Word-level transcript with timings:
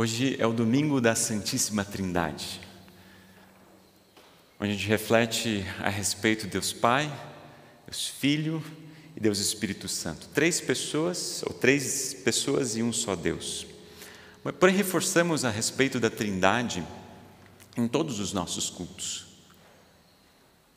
Hoje 0.00 0.36
é 0.38 0.46
o 0.46 0.52
domingo 0.52 1.00
da 1.00 1.16
Santíssima 1.16 1.84
Trindade, 1.84 2.60
onde 4.60 4.70
a 4.70 4.74
gente 4.76 4.86
reflete 4.86 5.66
a 5.80 5.88
respeito 5.88 6.44
de 6.44 6.52
Deus 6.52 6.72
Pai, 6.72 7.12
Deus 7.84 8.06
Filho 8.06 8.62
e 9.16 9.18
Deus 9.18 9.40
Espírito 9.40 9.88
Santo. 9.88 10.28
Três 10.28 10.60
pessoas, 10.60 11.42
ou 11.44 11.52
três 11.52 12.14
pessoas 12.14 12.76
e 12.76 12.82
um 12.84 12.92
só 12.92 13.16
Deus. 13.16 13.66
Porém, 14.60 14.76
reforçamos 14.76 15.44
a 15.44 15.50
respeito 15.50 15.98
da 15.98 16.08
Trindade 16.08 16.86
em 17.76 17.88
todos 17.88 18.20
os 18.20 18.32
nossos 18.32 18.70
cultos. 18.70 19.26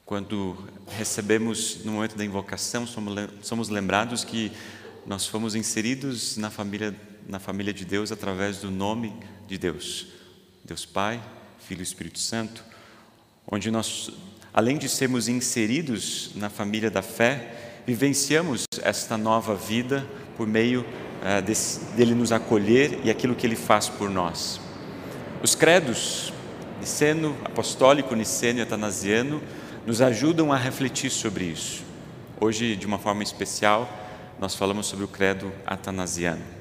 Quando 0.03 0.57
recebemos 0.87 1.85
no 1.85 1.91
momento 1.91 2.17
da 2.17 2.25
invocação, 2.25 2.87
somos 3.43 3.69
lembrados 3.69 4.23
que 4.23 4.51
nós 5.05 5.27
fomos 5.27 5.53
inseridos 5.53 6.37
na 6.37 6.49
família 6.49 6.99
na 7.31 7.39
família 7.39 7.73
de 7.73 7.85
Deus 7.85 8.11
através 8.11 8.57
do 8.57 8.69
nome 8.69 9.15
de 9.47 9.57
Deus, 9.57 10.07
Deus 10.65 10.85
Pai, 10.85 11.23
Filho 11.65 11.79
e 11.79 11.83
Espírito 11.83 12.19
Santo, 12.19 12.61
onde 13.49 13.71
nós, 13.71 14.11
além 14.53 14.77
de 14.77 14.89
sermos 14.89 15.29
inseridos 15.29 16.31
na 16.35 16.49
família 16.49 16.91
da 16.91 17.01
fé, 17.01 17.81
vivenciamos 17.87 18.65
esta 18.83 19.17
nova 19.17 19.55
vida 19.55 20.05
por 20.35 20.45
meio 20.45 20.81
uh, 20.81 21.41
desse, 21.41 21.79
dele 21.95 22.13
nos 22.13 22.33
acolher 22.33 22.99
e 23.01 23.09
aquilo 23.09 23.33
que 23.33 23.47
ele 23.47 23.55
faz 23.55 23.87
por 23.87 24.09
nós. 24.09 24.59
Os 25.41 25.55
credos, 25.55 26.33
niceno, 26.81 27.37
apostólico, 27.45 28.13
niceno 28.13 28.59
e 28.59 28.61
atanasiano, 28.61 29.41
nos 29.87 30.01
ajudam 30.01 30.51
a 30.51 30.57
refletir 30.57 31.09
sobre 31.09 31.45
isso. 31.45 31.81
Hoje, 32.41 32.75
de 32.75 32.85
uma 32.85 32.99
forma 32.99 33.23
especial, 33.23 33.89
nós 34.37 34.53
falamos 34.53 34.85
sobre 34.85 35.05
o 35.05 35.07
credo 35.07 35.49
atanasiano. 35.65 36.60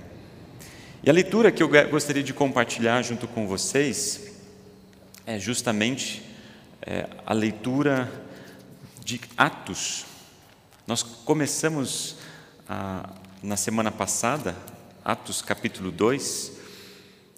E 1.03 1.09
a 1.09 1.15
leitura 1.15 1.51
que 1.51 1.63
eu 1.63 1.71
gostaria 1.89 2.23
de 2.23 2.35
compartilhar 2.35 3.01
junto 3.01 3.27
com 3.27 3.47
vocês 3.47 4.33
é 5.24 5.38
justamente 5.38 6.23
é, 6.83 7.09
a 7.24 7.33
leitura 7.33 8.13
de 9.02 9.19
Atos. 9.35 10.05
Nós 10.87 11.02
começamos 11.02 12.16
ah, 12.69 13.09
na 13.43 13.57
semana 13.57 13.91
passada, 13.91 14.55
Atos 15.02 15.41
capítulo 15.41 15.91
2, 15.91 16.52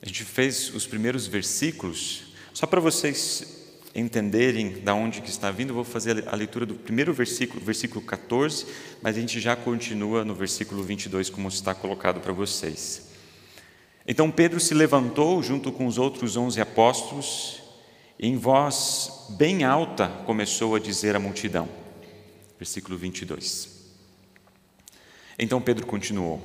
a 0.02 0.06
gente 0.06 0.24
fez 0.24 0.74
os 0.74 0.84
primeiros 0.84 1.28
versículos, 1.28 2.34
só 2.52 2.66
para 2.66 2.80
vocês 2.80 3.70
entenderem 3.94 4.80
da 4.80 4.92
onde 4.92 5.20
que 5.20 5.30
está 5.30 5.52
vindo, 5.52 5.72
vou 5.72 5.84
fazer 5.84 6.26
a 6.26 6.34
leitura 6.34 6.66
do 6.66 6.74
primeiro 6.74 7.14
versículo, 7.14 7.64
versículo 7.64 8.04
14, 8.04 8.66
mas 9.00 9.16
a 9.16 9.20
gente 9.20 9.38
já 9.38 9.54
continua 9.54 10.24
no 10.24 10.34
versículo 10.34 10.82
22, 10.82 11.30
como 11.30 11.46
está 11.46 11.72
colocado 11.76 12.18
para 12.18 12.32
vocês. 12.32 13.11
Então 14.06 14.30
Pedro 14.30 14.58
se 14.58 14.74
levantou 14.74 15.42
junto 15.42 15.70
com 15.70 15.86
os 15.86 15.96
outros 15.96 16.36
onze 16.36 16.60
apóstolos 16.60 17.62
e 18.18 18.26
em 18.26 18.36
voz 18.36 19.26
bem 19.30 19.64
alta 19.64 20.08
começou 20.26 20.74
a 20.74 20.78
dizer 20.80 21.14
à 21.14 21.20
multidão. 21.20 21.68
Versículo 22.58 22.96
22. 22.98 23.68
Então 25.38 25.60
Pedro 25.60 25.86
continuou: 25.86 26.42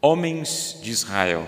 Homens 0.00 0.78
de 0.82 0.90
Israel, 0.90 1.46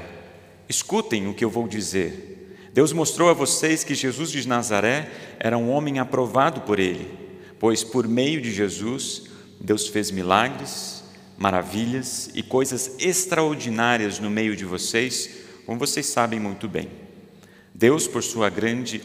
escutem 0.68 1.28
o 1.28 1.34
que 1.34 1.44
eu 1.44 1.50
vou 1.50 1.68
dizer. 1.68 2.70
Deus 2.72 2.92
mostrou 2.92 3.28
a 3.28 3.34
vocês 3.34 3.82
que 3.82 3.94
Jesus 3.94 4.30
de 4.30 4.46
Nazaré 4.46 5.10
era 5.38 5.58
um 5.58 5.70
homem 5.70 5.98
aprovado 5.98 6.62
por 6.62 6.78
ele, 6.78 7.10
pois 7.58 7.82
por 7.82 8.06
meio 8.06 8.40
de 8.40 8.52
Jesus 8.52 9.24
Deus 9.60 9.88
fez 9.88 10.10
milagres 10.10 10.97
maravilhas 11.38 12.28
e 12.34 12.42
coisas 12.42 12.96
extraordinárias 12.98 14.18
no 14.18 14.28
meio 14.28 14.56
de 14.56 14.64
vocês, 14.64 15.30
como 15.64 15.78
vocês 15.78 16.06
sabem 16.06 16.40
muito 16.40 16.68
bem. 16.68 16.90
Deus, 17.72 18.08
por 18.08 18.24
sua 18.24 18.50
grande, 18.50 19.00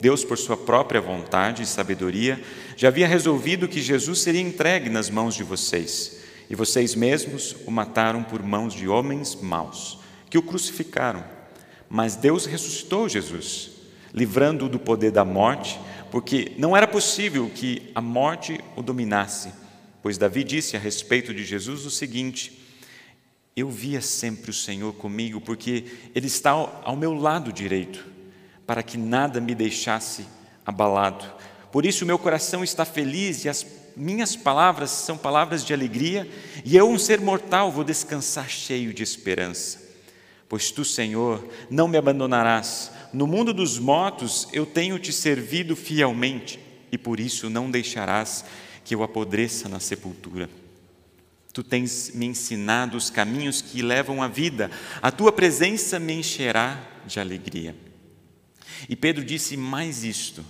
Deus, 0.00 0.24
por 0.24 0.38
sua 0.38 0.56
própria 0.56 1.00
vontade 1.00 1.62
e 1.62 1.66
sabedoria, 1.66 2.42
já 2.74 2.88
havia 2.88 3.06
resolvido 3.06 3.68
que 3.68 3.82
Jesus 3.82 4.20
seria 4.20 4.40
entregue 4.40 4.88
nas 4.88 5.10
mãos 5.10 5.34
de 5.34 5.44
vocês, 5.44 6.20
e 6.48 6.54
vocês 6.54 6.94
mesmos 6.94 7.54
o 7.66 7.70
mataram 7.70 8.22
por 8.22 8.42
mãos 8.42 8.72
de 8.72 8.88
homens 8.88 9.34
maus, 9.34 9.98
que 10.30 10.38
o 10.38 10.42
crucificaram. 10.42 11.22
Mas 11.88 12.16
Deus 12.16 12.46
ressuscitou 12.46 13.10
Jesus, 13.10 13.72
livrando-o 14.12 14.70
do 14.70 14.78
poder 14.78 15.10
da 15.10 15.24
morte, 15.24 15.78
porque 16.10 16.52
não 16.56 16.74
era 16.74 16.86
possível 16.86 17.50
que 17.54 17.90
a 17.94 18.00
morte 18.00 18.58
o 18.74 18.82
dominasse 18.82 19.63
Pois 20.04 20.18
Davi 20.18 20.44
disse 20.44 20.76
a 20.76 20.78
respeito 20.78 21.32
de 21.32 21.42
Jesus 21.42 21.86
o 21.86 21.90
seguinte: 21.90 22.60
Eu 23.56 23.70
via 23.70 24.02
sempre 24.02 24.50
o 24.50 24.52
Senhor 24.52 24.92
comigo, 24.92 25.40
porque 25.40 25.86
Ele 26.14 26.26
está 26.26 26.50
ao 26.50 26.94
meu 26.94 27.14
lado 27.14 27.50
direito, 27.50 28.06
para 28.66 28.82
que 28.82 28.98
nada 28.98 29.40
me 29.40 29.54
deixasse 29.54 30.26
abalado. 30.66 31.24
Por 31.72 31.86
isso 31.86 32.04
meu 32.04 32.18
coração 32.18 32.62
está 32.62 32.84
feliz 32.84 33.46
e 33.46 33.48
as 33.48 33.66
minhas 33.96 34.36
palavras 34.36 34.90
são 34.90 35.16
palavras 35.16 35.64
de 35.64 35.72
alegria, 35.72 36.30
e 36.66 36.76
eu, 36.76 36.86
um 36.86 36.98
ser 36.98 37.18
mortal, 37.18 37.72
vou 37.72 37.82
descansar 37.82 38.46
cheio 38.46 38.92
de 38.92 39.02
esperança. 39.02 39.82
Pois 40.50 40.70
tu, 40.70 40.84
Senhor, 40.84 41.48
não 41.70 41.88
me 41.88 41.96
abandonarás. 41.96 42.90
No 43.10 43.26
mundo 43.26 43.54
dos 43.54 43.78
mortos 43.78 44.48
eu 44.52 44.66
tenho 44.66 44.98
te 44.98 45.14
servido 45.14 45.74
fielmente, 45.74 46.60
e 46.92 46.98
por 46.98 47.18
isso 47.18 47.48
não 47.48 47.70
deixarás 47.70 48.44
que 48.84 48.94
eu 48.94 49.02
apodreça 49.02 49.68
na 49.68 49.80
sepultura. 49.80 50.48
Tu 51.52 51.62
tens 51.62 52.10
me 52.14 52.26
ensinado 52.26 52.96
os 52.96 53.10
caminhos 53.10 53.62
que 53.62 53.80
levam 53.80 54.22
à 54.22 54.28
vida, 54.28 54.70
a 55.00 55.10
tua 55.10 55.32
presença 55.32 55.98
me 55.98 56.12
encherá 56.12 56.80
de 57.06 57.18
alegria. 57.18 57.74
E 58.88 58.96
Pedro 58.96 59.24
disse 59.24 59.56
mais 59.56 60.04
isto, 60.04 60.44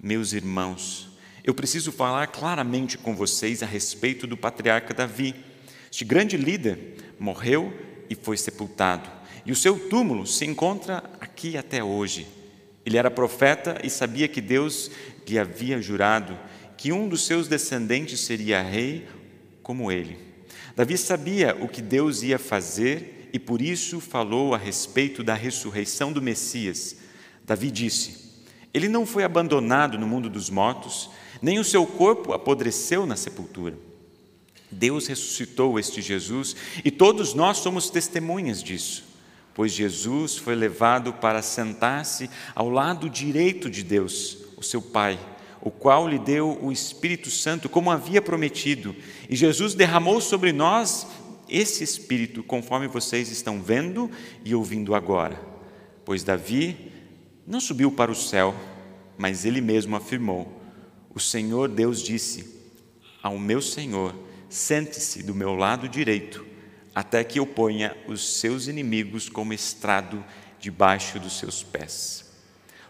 meus 0.00 0.32
irmãos, 0.32 1.08
eu 1.42 1.52
preciso 1.54 1.90
falar 1.90 2.28
claramente 2.28 2.96
com 2.96 3.16
vocês 3.16 3.62
a 3.62 3.66
respeito 3.66 4.26
do 4.26 4.36
patriarca 4.36 4.94
Davi. 4.94 5.34
Este 5.90 6.04
grande 6.04 6.36
líder 6.36 7.14
morreu 7.18 7.72
e 8.08 8.14
foi 8.14 8.36
sepultado, 8.36 9.10
e 9.44 9.50
o 9.50 9.56
seu 9.56 9.88
túmulo 9.88 10.26
se 10.26 10.44
encontra 10.44 11.02
aqui 11.20 11.56
até 11.56 11.82
hoje. 11.82 12.26
Ele 12.86 12.96
era 12.96 13.10
profeta 13.10 13.78
e 13.82 13.90
sabia 13.90 14.28
que 14.28 14.40
Deus 14.40 14.90
lhe 15.26 15.38
havia 15.38 15.80
jurado 15.82 16.38
que 16.78 16.92
um 16.92 17.08
dos 17.08 17.26
seus 17.26 17.48
descendentes 17.48 18.20
seria 18.20 18.62
rei 18.62 19.06
como 19.64 19.90
ele. 19.90 20.16
Davi 20.76 20.96
sabia 20.96 21.58
o 21.60 21.68
que 21.68 21.82
Deus 21.82 22.22
ia 22.22 22.38
fazer 22.38 23.28
e 23.32 23.38
por 23.38 23.60
isso 23.60 24.00
falou 24.00 24.54
a 24.54 24.58
respeito 24.58 25.24
da 25.24 25.34
ressurreição 25.34 26.12
do 26.12 26.22
Messias. 26.22 26.96
Davi 27.44 27.72
disse: 27.72 28.32
Ele 28.72 28.88
não 28.88 29.04
foi 29.04 29.24
abandonado 29.24 29.98
no 29.98 30.06
mundo 30.06 30.30
dos 30.30 30.48
mortos, 30.48 31.10
nem 31.42 31.58
o 31.58 31.64
seu 31.64 31.84
corpo 31.84 32.32
apodreceu 32.32 33.04
na 33.04 33.16
sepultura. 33.16 33.76
Deus 34.70 35.08
ressuscitou 35.08 35.80
este 35.80 36.00
Jesus 36.00 36.54
e 36.84 36.92
todos 36.92 37.34
nós 37.34 37.56
somos 37.56 37.90
testemunhas 37.90 38.62
disso, 38.62 39.04
pois 39.52 39.72
Jesus 39.72 40.36
foi 40.36 40.54
levado 40.54 41.12
para 41.14 41.42
sentar-se 41.42 42.30
ao 42.54 42.70
lado 42.70 43.10
direito 43.10 43.68
de 43.68 43.82
Deus, 43.82 44.38
o 44.56 44.62
seu 44.62 44.80
Pai 44.80 45.18
o 45.68 45.70
qual 45.70 46.08
lhe 46.08 46.18
deu 46.18 46.58
o 46.62 46.72
Espírito 46.72 47.30
Santo, 47.30 47.68
como 47.68 47.90
havia 47.90 48.22
prometido. 48.22 48.96
E 49.28 49.36
Jesus 49.36 49.74
derramou 49.74 50.18
sobre 50.18 50.50
nós 50.50 51.06
esse 51.46 51.84
Espírito, 51.84 52.42
conforme 52.42 52.88
vocês 52.88 53.30
estão 53.30 53.60
vendo 53.60 54.10
e 54.42 54.54
ouvindo 54.54 54.94
agora. 54.94 55.38
Pois 56.06 56.24
Davi 56.24 56.90
não 57.46 57.60
subiu 57.60 57.92
para 57.92 58.10
o 58.10 58.14
céu, 58.14 58.54
mas 59.18 59.44
ele 59.44 59.60
mesmo 59.60 59.94
afirmou: 59.94 60.50
O 61.14 61.20
Senhor 61.20 61.68
Deus 61.68 62.02
disse 62.02 62.58
ao 63.22 63.38
meu 63.38 63.60
Senhor: 63.60 64.14
Sente-se 64.48 65.22
do 65.22 65.34
meu 65.34 65.54
lado 65.54 65.86
direito, 65.86 66.46
até 66.94 67.22
que 67.22 67.38
eu 67.38 67.46
ponha 67.46 67.94
os 68.08 68.40
seus 68.40 68.68
inimigos 68.68 69.28
como 69.28 69.52
estrado 69.52 70.24
debaixo 70.58 71.20
dos 71.20 71.38
seus 71.38 71.62
pés. 71.62 72.27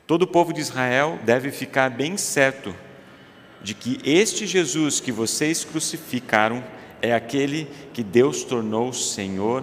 Todo 0.09 0.23
o 0.23 0.27
povo 0.27 0.55
de 0.55 0.61
Israel 0.63 1.19
deve 1.23 1.51
ficar 1.51 1.91
bem 1.91 2.17
certo 2.17 2.75
de 3.61 3.75
que 3.75 4.01
este 4.03 4.47
Jesus 4.47 5.01
que 5.01 5.13
vocês 5.13 5.67
crucificaram 5.67 6.65
é 7.03 7.13
aquele 7.13 7.67
que 7.93 8.03
Deus 8.03 8.43
tornou 8.43 8.91
Senhor 8.91 9.63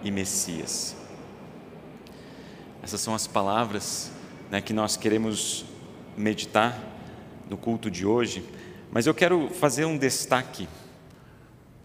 e 0.00 0.12
Messias. 0.12 0.94
Essas 2.84 3.00
são 3.00 3.16
as 3.16 3.26
palavras 3.26 4.12
né, 4.48 4.60
que 4.60 4.72
nós 4.72 4.96
queremos 4.96 5.64
meditar 6.16 6.78
no 7.50 7.56
culto 7.56 7.90
de 7.90 8.06
hoje, 8.06 8.44
mas 8.92 9.08
eu 9.08 9.14
quero 9.14 9.50
fazer 9.50 9.86
um 9.86 9.98
destaque. 9.98 10.68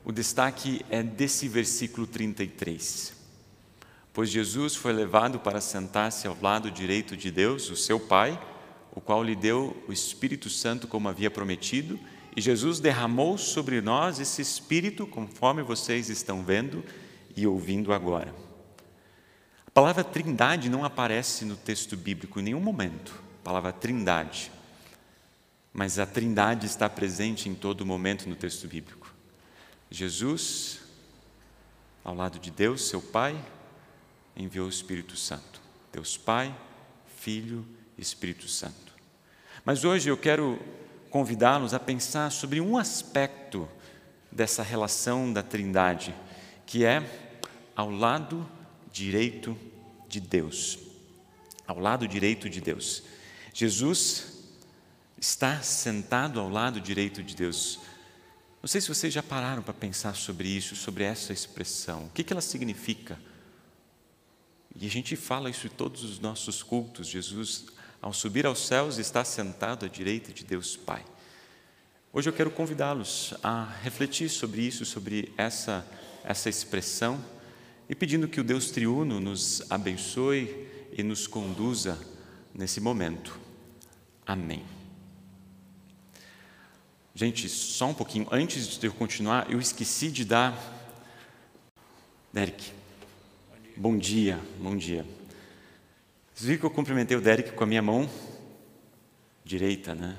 O 0.05 0.11
destaque 0.11 0.85
é 0.91 1.01
desse 1.01 1.47
versículo 1.47 2.05
33 2.05 3.18
pois 4.13 4.29
Jesus 4.29 4.75
foi 4.75 4.93
levado 4.93 5.39
para 5.39 5.61
sentar-se 5.61 6.27
ao 6.27 6.37
lado 6.41 6.71
direito 6.71 7.15
de 7.15 7.31
Deus, 7.31 7.69
o 7.69 7.75
seu 7.75 7.99
Pai, 7.99 8.39
o 8.91 8.99
qual 8.99 9.23
lhe 9.23 9.35
deu 9.35 9.81
o 9.87 9.93
Espírito 9.93 10.49
Santo 10.49 10.87
como 10.87 11.07
havia 11.07 11.31
prometido, 11.31 11.99
e 12.35 12.41
Jesus 12.41 12.79
derramou 12.79 13.37
sobre 13.37 13.81
nós 13.81 14.19
esse 14.19 14.41
Espírito, 14.41 15.05
conforme 15.07 15.61
vocês 15.61 16.09
estão 16.09 16.43
vendo 16.43 16.83
e 17.35 17.45
ouvindo 17.45 17.93
agora. 17.93 18.33
A 19.65 19.71
palavra 19.71 20.03
trindade 20.03 20.69
não 20.69 20.83
aparece 20.83 21.45
no 21.45 21.55
texto 21.55 21.95
bíblico 21.95 22.39
em 22.39 22.43
nenhum 22.43 22.59
momento. 22.59 23.13
A 23.41 23.43
palavra 23.43 23.71
trindade. 23.71 24.51
Mas 25.71 25.99
a 25.99 26.05
trindade 26.05 26.65
está 26.65 26.89
presente 26.89 27.47
em 27.47 27.55
todo 27.55 27.85
momento 27.85 28.27
no 28.27 28.35
texto 28.35 28.67
bíblico. 28.67 29.13
Jesus, 29.89 30.81
ao 32.03 32.15
lado 32.15 32.39
de 32.39 32.51
Deus, 32.51 32.87
seu 32.87 33.01
Pai, 33.01 33.39
enviou 34.39 34.67
o 34.67 34.69
Espírito 34.69 35.17
Santo. 35.17 35.61
Deus 35.91 36.17
Pai, 36.17 36.55
Filho 37.17 37.67
Espírito 37.97 38.47
Santo. 38.47 38.93
Mas 39.65 39.83
hoje 39.83 40.09
eu 40.09 40.17
quero 40.17 40.57
convidá-los 41.09 41.73
a 41.73 41.79
pensar 41.79 42.31
sobre 42.31 42.61
um 42.61 42.77
aspecto 42.77 43.67
dessa 44.31 44.63
relação 44.63 45.31
da 45.33 45.43
Trindade, 45.43 46.15
que 46.65 46.85
é 46.85 47.03
ao 47.75 47.89
lado 47.89 48.49
direito 48.91 49.57
de 50.07 50.21
Deus. 50.21 50.79
Ao 51.67 51.77
lado 51.77 52.07
direito 52.07 52.49
de 52.49 52.61
Deus. 52.61 53.03
Jesus 53.53 54.39
está 55.19 55.61
sentado 55.61 56.39
ao 56.39 56.49
lado 56.49 56.79
direito 56.79 57.21
de 57.21 57.35
Deus. 57.35 57.79
Não 58.61 58.67
sei 58.67 58.79
se 58.79 58.87
vocês 58.87 59.13
já 59.13 59.21
pararam 59.21 59.61
para 59.61 59.73
pensar 59.73 60.15
sobre 60.15 60.47
isso, 60.47 60.75
sobre 60.75 61.03
essa 61.03 61.33
expressão. 61.33 62.05
O 62.05 62.09
que 62.09 62.31
ela 62.31 62.41
significa? 62.41 63.19
E 64.75 64.85
a 64.85 64.89
gente 64.89 65.15
fala 65.15 65.49
isso 65.49 65.67
em 65.67 65.69
todos 65.69 66.03
os 66.03 66.19
nossos 66.19 66.61
cultos. 66.61 67.07
Jesus, 67.07 67.65
ao 68.01 68.13
subir 68.13 68.45
aos 68.45 68.65
céus, 68.65 68.97
está 68.97 69.23
sentado 69.23 69.85
à 69.85 69.89
direita 69.89 70.31
de 70.31 70.43
Deus 70.43 70.75
Pai. 70.75 71.03
Hoje 72.11 72.29
eu 72.29 72.33
quero 72.33 72.49
convidá-los 72.49 73.33
a 73.43 73.65
refletir 73.83 74.29
sobre 74.29 74.61
isso, 74.61 74.85
sobre 74.85 75.31
essa, 75.37 75.85
essa 76.23 76.49
expressão, 76.49 77.23
e 77.87 77.95
pedindo 77.95 78.27
que 78.27 78.39
o 78.39 78.43
Deus 78.43 78.71
triuno 78.71 79.19
nos 79.19 79.63
abençoe 79.69 80.67
e 80.91 81.03
nos 81.03 81.27
conduza 81.27 81.99
nesse 82.53 82.79
momento. 82.79 83.39
Amém. 84.25 84.63
Gente, 87.13 87.49
só 87.49 87.87
um 87.87 87.93
pouquinho, 87.93 88.27
antes 88.31 88.77
de 88.77 88.87
eu 88.87 88.93
continuar, 88.93 89.51
eu 89.51 89.59
esqueci 89.59 90.09
de 90.09 90.23
dar. 90.23 90.57
Derek, 92.31 92.71
bom 93.79 93.97
dia, 93.97 94.37
bom 94.59 94.75
dia. 94.75 95.05
Vocês 96.35 96.47
viram 96.47 96.59
que 96.59 96.65
eu 96.65 96.69
cumprimentei 96.69 97.15
o 97.15 97.21
Derek 97.21 97.53
com 97.53 97.63
a 97.63 97.67
minha 97.67 97.81
mão 97.81 98.09
direita, 99.45 99.95
né? 99.95 100.17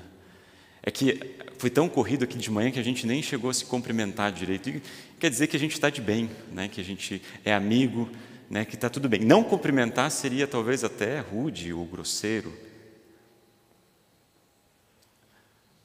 É 0.81 0.89
que 0.89 1.37
foi 1.59 1.69
tão 1.69 1.87
corrido 1.87 2.23
aqui 2.23 2.39
de 2.39 2.49
manhã 2.49 2.71
que 2.71 2.79
a 2.79 2.83
gente 2.83 3.05
nem 3.05 3.21
chegou 3.21 3.51
a 3.51 3.53
se 3.53 3.63
cumprimentar 3.63 4.31
direito. 4.31 4.67
E 4.67 4.81
quer 5.19 5.29
dizer 5.29 5.45
que 5.45 5.55
a 5.55 5.59
gente 5.59 5.73
está 5.73 5.91
de 5.91 6.01
bem, 6.01 6.27
né? 6.51 6.67
que 6.67 6.81
a 6.81 6.83
gente 6.83 7.21
é 7.45 7.53
amigo, 7.53 8.09
né? 8.49 8.65
que 8.65 8.73
está 8.73 8.89
tudo 8.89 9.07
bem. 9.07 9.19
Não 9.19 9.43
cumprimentar 9.43 10.09
seria 10.09 10.47
talvez 10.47 10.83
até 10.83 11.19
rude 11.19 11.71
ou 11.71 11.85
grosseiro. 11.85 12.51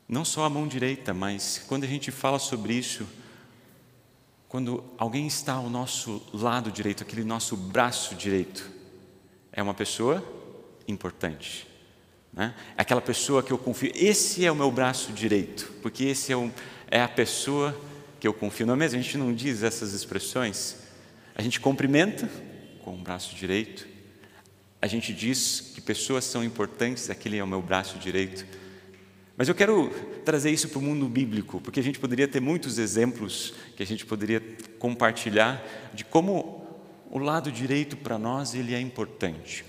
Não 0.08 0.24
só 0.24 0.44
a 0.44 0.48
mão 0.48 0.66
direita, 0.66 1.12
mas 1.12 1.62
quando 1.68 1.84
a 1.84 1.88
gente 1.88 2.10
fala 2.10 2.38
sobre 2.38 2.72
isso, 2.72 3.06
quando 4.48 4.84
alguém 4.96 5.26
está 5.26 5.54
ao 5.54 5.68
nosso 5.68 6.22
lado 6.32 6.70
direito, 6.70 7.02
aquele 7.02 7.24
nosso 7.24 7.56
braço 7.56 8.14
direito, 8.14 8.70
é 9.52 9.62
uma 9.62 9.74
pessoa 9.74 10.24
importante. 10.86 11.66
Né? 12.32 12.54
É 12.76 12.82
aquela 12.82 13.00
pessoa 13.00 13.42
que 13.42 13.52
eu 13.52 13.58
confio, 13.58 13.90
esse 13.94 14.44
é 14.44 14.52
o 14.52 14.54
meu 14.54 14.70
braço 14.70 15.12
direito, 15.12 15.72
porque 15.82 16.04
esse 16.04 16.32
é, 16.32 16.50
é 16.90 17.02
a 17.02 17.08
pessoa 17.08 17.76
que 18.20 18.28
eu 18.28 18.34
confio. 18.34 18.66
Não 18.66 18.74
é 18.74 18.76
mesmo? 18.76 18.98
A 18.98 19.02
gente 19.02 19.18
não 19.18 19.34
diz 19.34 19.62
essas 19.62 19.92
expressões. 19.92 20.76
A 21.34 21.42
gente 21.42 21.60
cumprimenta 21.60 22.28
com 22.84 22.94
o 22.94 22.98
braço 22.98 23.34
direito. 23.34 23.86
A 24.80 24.86
gente 24.86 25.12
diz 25.12 25.72
que 25.74 25.80
pessoas 25.80 26.24
são 26.24 26.44
importantes, 26.44 27.10
aquele 27.10 27.38
é 27.38 27.42
o 27.42 27.46
meu 27.46 27.62
braço 27.62 27.98
direito. 27.98 28.46
Mas 29.36 29.48
eu 29.48 29.54
quero 29.54 29.90
trazer 30.24 30.50
isso 30.50 30.68
para 30.68 30.78
o 30.78 30.82
mundo 30.82 31.06
bíblico, 31.08 31.60
porque 31.60 31.78
a 31.78 31.82
gente 31.82 31.98
poderia 31.98 32.26
ter 32.26 32.40
muitos 32.40 32.78
exemplos 32.78 33.52
que 33.76 33.82
a 33.82 33.86
gente 33.86 34.06
poderia 34.06 34.42
compartilhar 34.78 35.62
de 35.92 36.04
como 36.04 36.66
o 37.10 37.18
lado 37.18 37.52
direito 37.52 37.96
para 37.96 38.18
nós 38.18 38.54
ele 38.54 38.74
é 38.74 38.80
importante. 38.80 39.64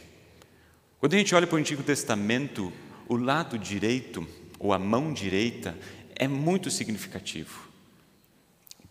Quando 1.00 1.14
a 1.14 1.18
gente 1.18 1.36
olha 1.36 1.46
para 1.46 1.58
o 1.58 1.60
Antigo 1.60 1.84
Testamento, 1.84 2.72
o 3.08 3.18
lado 3.18 3.58
direito, 3.58 4.26
ou 4.58 4.74
a 4.74 4.80
mão 4.80 5.14
direita, 5.14 5.78
é 6.16 6.28
muito 6.28 6.72
significativo. 6.72 7.68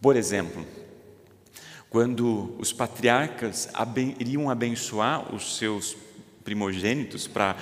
Por 0.00 0.14
exemplo, 0.14 0.64
quando 1.88 2.54
os 2.58 2.72
patriarcas 2.72 3.68
iriam 4.20 4.50
abençoar 4.50 5.34
os 5.34 5.56
seus 5.56 5.96
primogênitos 6.44 7.26
para 7.26 7.56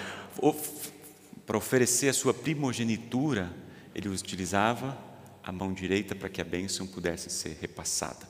oferecer 1.52 2.08
a 2.08 2.12
sua 2.12 2.32
primogenitura, 2.32 3.52
ele 3.94 4.08
utilizava 4.08 4.96
a 5.42 5.52
mão 5.52 5.72
direita 5.72 6.14
para 6.14 6.28
que 6.28 6.40
a 6.40 6.44
bênção 6.44 6.86
pudesse 6.86 7.28
ser 7.30 7.58
repassada. 7.60 8.26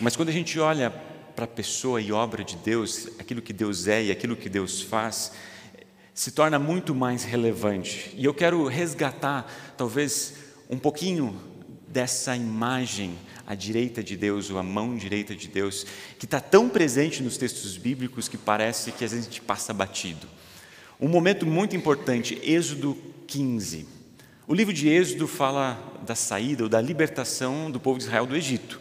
Mas 0.00 0.16
quando 0.16 0.30
a 0.30 0.32
gente 0.32 0.58
olha 0.58 0.90
para 0.90 1.44
a 1.44 1.48
pessoa 1.48 2.00
e 2.00 2.12
obra 2.12 2.44
de 2.44 2.56
Deus, 2.56 3.08
aquilo 3.18 3.40
que 3.40 3.52
Deus 3.52 3.86
é 3.86 4.04
e 4.04 4.10
aquilo 4.10 4.36
que 4.36 4.48
Deus 4.48 4.82
faz, 4.82 5.32
se 6.14 6.32
torna 6.32 6.58
muito 6.58 6.94
mais 6.94 7.24
relevante. 7.24 8.12
E 8.16 8.24
eu 8.24 8.34
quero 8.34 8.66
resgatar, 8.66 9.74
talvez, 9.76 10.34
um 10.68 10.78
pouquinho 10.78 11.40
dessa 11.88 12.36
imagem 12.36 13.16
à 13.46 13.54
direita 13.54 14.02
de 14.02 14.16
Deus, 14.16 14.50
ou 14.50 14.58
à 14.58 14.62
mão 14.62 14.96
direita 14.96 15.34
de 15.34 15.48
Deus, 15.48 15.86
que 16.18 16.24
está 16.24 16.40
tão 16.40 16.68
presente 16.68 17.22
nos 17.22 17.36
textos 17.36 17.76
bíblicos 17.76 18.28
que 18.28 18.36
parece 18.36 18.92
que 18.92 19.04
às 19.04 19.12
vezes 19.12 19.26
a 19.26 19.30
gente 19.30 19.42
passa 19.42 19.72
batido. 19.72 20.26
Um 21.02 21.08
momento 21.08 21.44
muito 21.44 21.74
importante, 21.74 22.38
Êxodo 22.44 22.96
15. 23.26 23.88
O 24.46 24.54
livro 24.54 24.72
de 24.72 24.88
Êxodo 24.88 25.26
fala 25.26 25.98
da 26.06 26.14
saída 26.14 26.62
ou 26.62 26.68
da 26.68 26.80
libertação 26.80 27.68
do 27.72 27.80
povo 27.80 27.98
de 27.98 28.04
Israel 28.04 28.24
do 28.24 28.36
Egito. 28.36 28.80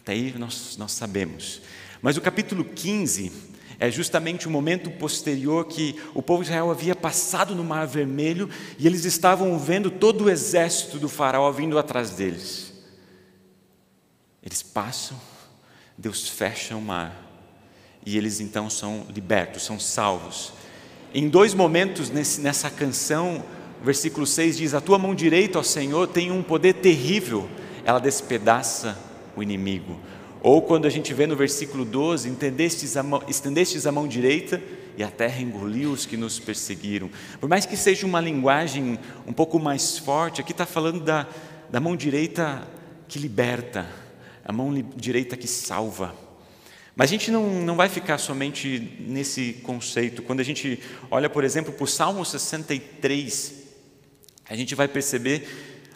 Até 0.00 0.12
aí 0.12 0.32
nós, 0.38 0.78
nós 0.78 0.92
sabemos. 0.92 1.60
Mas 2.00 2.16
o 2.16 2.22
capítulo 2.22 2.64
15 2.64 3.30
é 3.78 3.90
justamente 3.90 4.48
o 4.48 4.50
momento 4.50 4.90
posterior 4.92 5.66
que 5.66 6.00
o 6.14 6.22
povo 6.22 6.42
de 6.42 6.48
Israel 6.48 6.70
havia 6.70 6.96
passado 6.96 7.54
no 7.54 7.62
Mar 7.62 7.86
Vermelho 7.86 8.48
e 8.78 8.86
eles 8.86 9.04
estavam 9.04 9.58
vendo 9.58 9.90
todo 9.90 10.24
o 10.24 10.30
exército 10.30 10.98
do 10.98 11.10
Faraó 11.10 11.52
vindo 11.52 11.78
atrás 11.78 12.12
deles. 12.12 12.72
Eles 14.42 14.62
passam, 14.62 15.20
Deus 15.98 16.26
fecha 16.26 16.74
o 16.74 16.80
mar 16.80 17.14
e 18.06 18.16
eles 18.16 18.40
então 18.40 18.70
são 18.70 19.06
libertos, 19.14 19.62
são 19.62 19.78
salvos. 19.78 20.54
Em 21.12 21.28
dois 21.28 21.54
momentos 21.54 22.08
nesse, 22.08 22.40
nessa 22.40 22.70
canção, 22.70 23.42
o 23.80 23.84
versículo 23.84 24.26
6 24.26 24.58
diz: 24.58 24.74
A 24.74 24.80
tua 24.80 24.98
mão 24.98 25.14
direita, 25.14 25.58
ó 25.58 25.62
Senhor, 25.62 26.06
tem 26.06 26.30
um 26.30 26.42
poder 26.42 26.74
terrível, 26.74 27.48
ela 27.84 27.98
despedaça 27.98 28.96
o 29.36 29.42
inimigo. 29.42 29.98
Ou 30.42 30.62
quando 30.62 30.86
a 30.86 30.90
gente 30.90 31.12
vê 31.12 31.26
no 31.26 31.34
versículo 31.34 31.84
12: 31.84 32.28
estendestes 32.28 32.96
a 32.96 33.02
mão, 33.02 33.22
estendestes 33.26 33.86
a 33.86 33.92
mão 33.92 34.06
direita 34.06 34.62
e 34.96 35.02
a 35.02 35.08
terra 35.08 35.40
engoliu 35.40 35.90
os 35.90 36.06
que 36.06 36.16
nos 36.16 36.38
perseguiram. 36.38 37.10
Por 37.40 37.48
mais 37.48 37.66
que 37.66 37.76
seja 37.76 38.06
uma 38.06 38.20
linguagem 38.20 38.98
um 39.26 39.32
pouco 39.32 39.58
mais 39.58 39.98
forte, 39.98 40.40
aqui 40.40 40.52
está 40.52 40.66
falando 40.66 41.00
da, 41.00 41.26
da 41.70 41.80
mão 41.80 41.96
direita 41.96 42.68
que 43.08 43.18
liberta, 43.18 43.86
a 44.44 44.52
mão 44.52 44.72
direita 44.96 45.36
que 45.36 45.48
salva. 45.48 46.14
Mas 46.94 47.08
a 47.08 47.12
gente 47.12 47.30
não, 47.30 47.62
não 47.62 47.76
vai 47.76 47.88
ficar 47.88 48.18
somente 48.18 48.96
nesse 49.00 49.54
conceito. 49.62 50.22
Quando 50.22 50.40
a 50.40 50.44
gente 50.44 50.80
olha, 51.10 51.30
por 51.30 51.44
exemplo, 51.44 51.72
para 51.72 51.84
o 51.84 51.86
Salmo 51.86 52.24
63, 52.24 53.54
a 54.48 54.56
gente 54.56 54.74
vai 54.74 54.88
perceber 54.88 55.48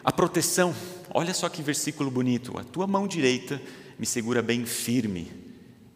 a 0.03 0.11
proteção. 0.11 0.73
Olha 1.09 1.33
só 1.33 1.49
que 1.49 1.61
versículo 1.61 2.09
bonito. 2.09 2.57
A 2.57 2.63
tua 2.63 2.87
mão 2.87 3.07
direita 3.07 3.61
me 3.99 4.05
segura 4.05 4.41
bem 4.41 4.65
firme 4.65 5.31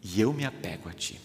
e 0.02 0.20
eu 0.20 0.32
me 0.32 0.44
apego 0.44 0.88
a 0.88 0.92
Ti. 0.92 1.20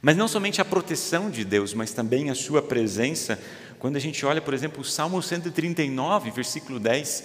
Mas 0.00 0.16
não 0.16 0.26
somente 0.26 0.60
a 0.60 0.64
proteção 0.64 1.30
de 1.30 1.44
Deus, 1.44 1.74
mas 1.74 1.92
também 1.92 2.28
a 2.28 2.34
Sua 2.34 2.60
presença. 2.60 3.38
Quando 3.78 3.96
a 3.96 4.00
gente 4.00 4.24
olha, 4.26 4.40
por 4.40 4.54
exemplo, 4.54 4.80
o 4.80 4.84
Salmo 4.84 5.22
139, 5.22 6.30
versículo 6.30 6.78
10, 6.80 7.24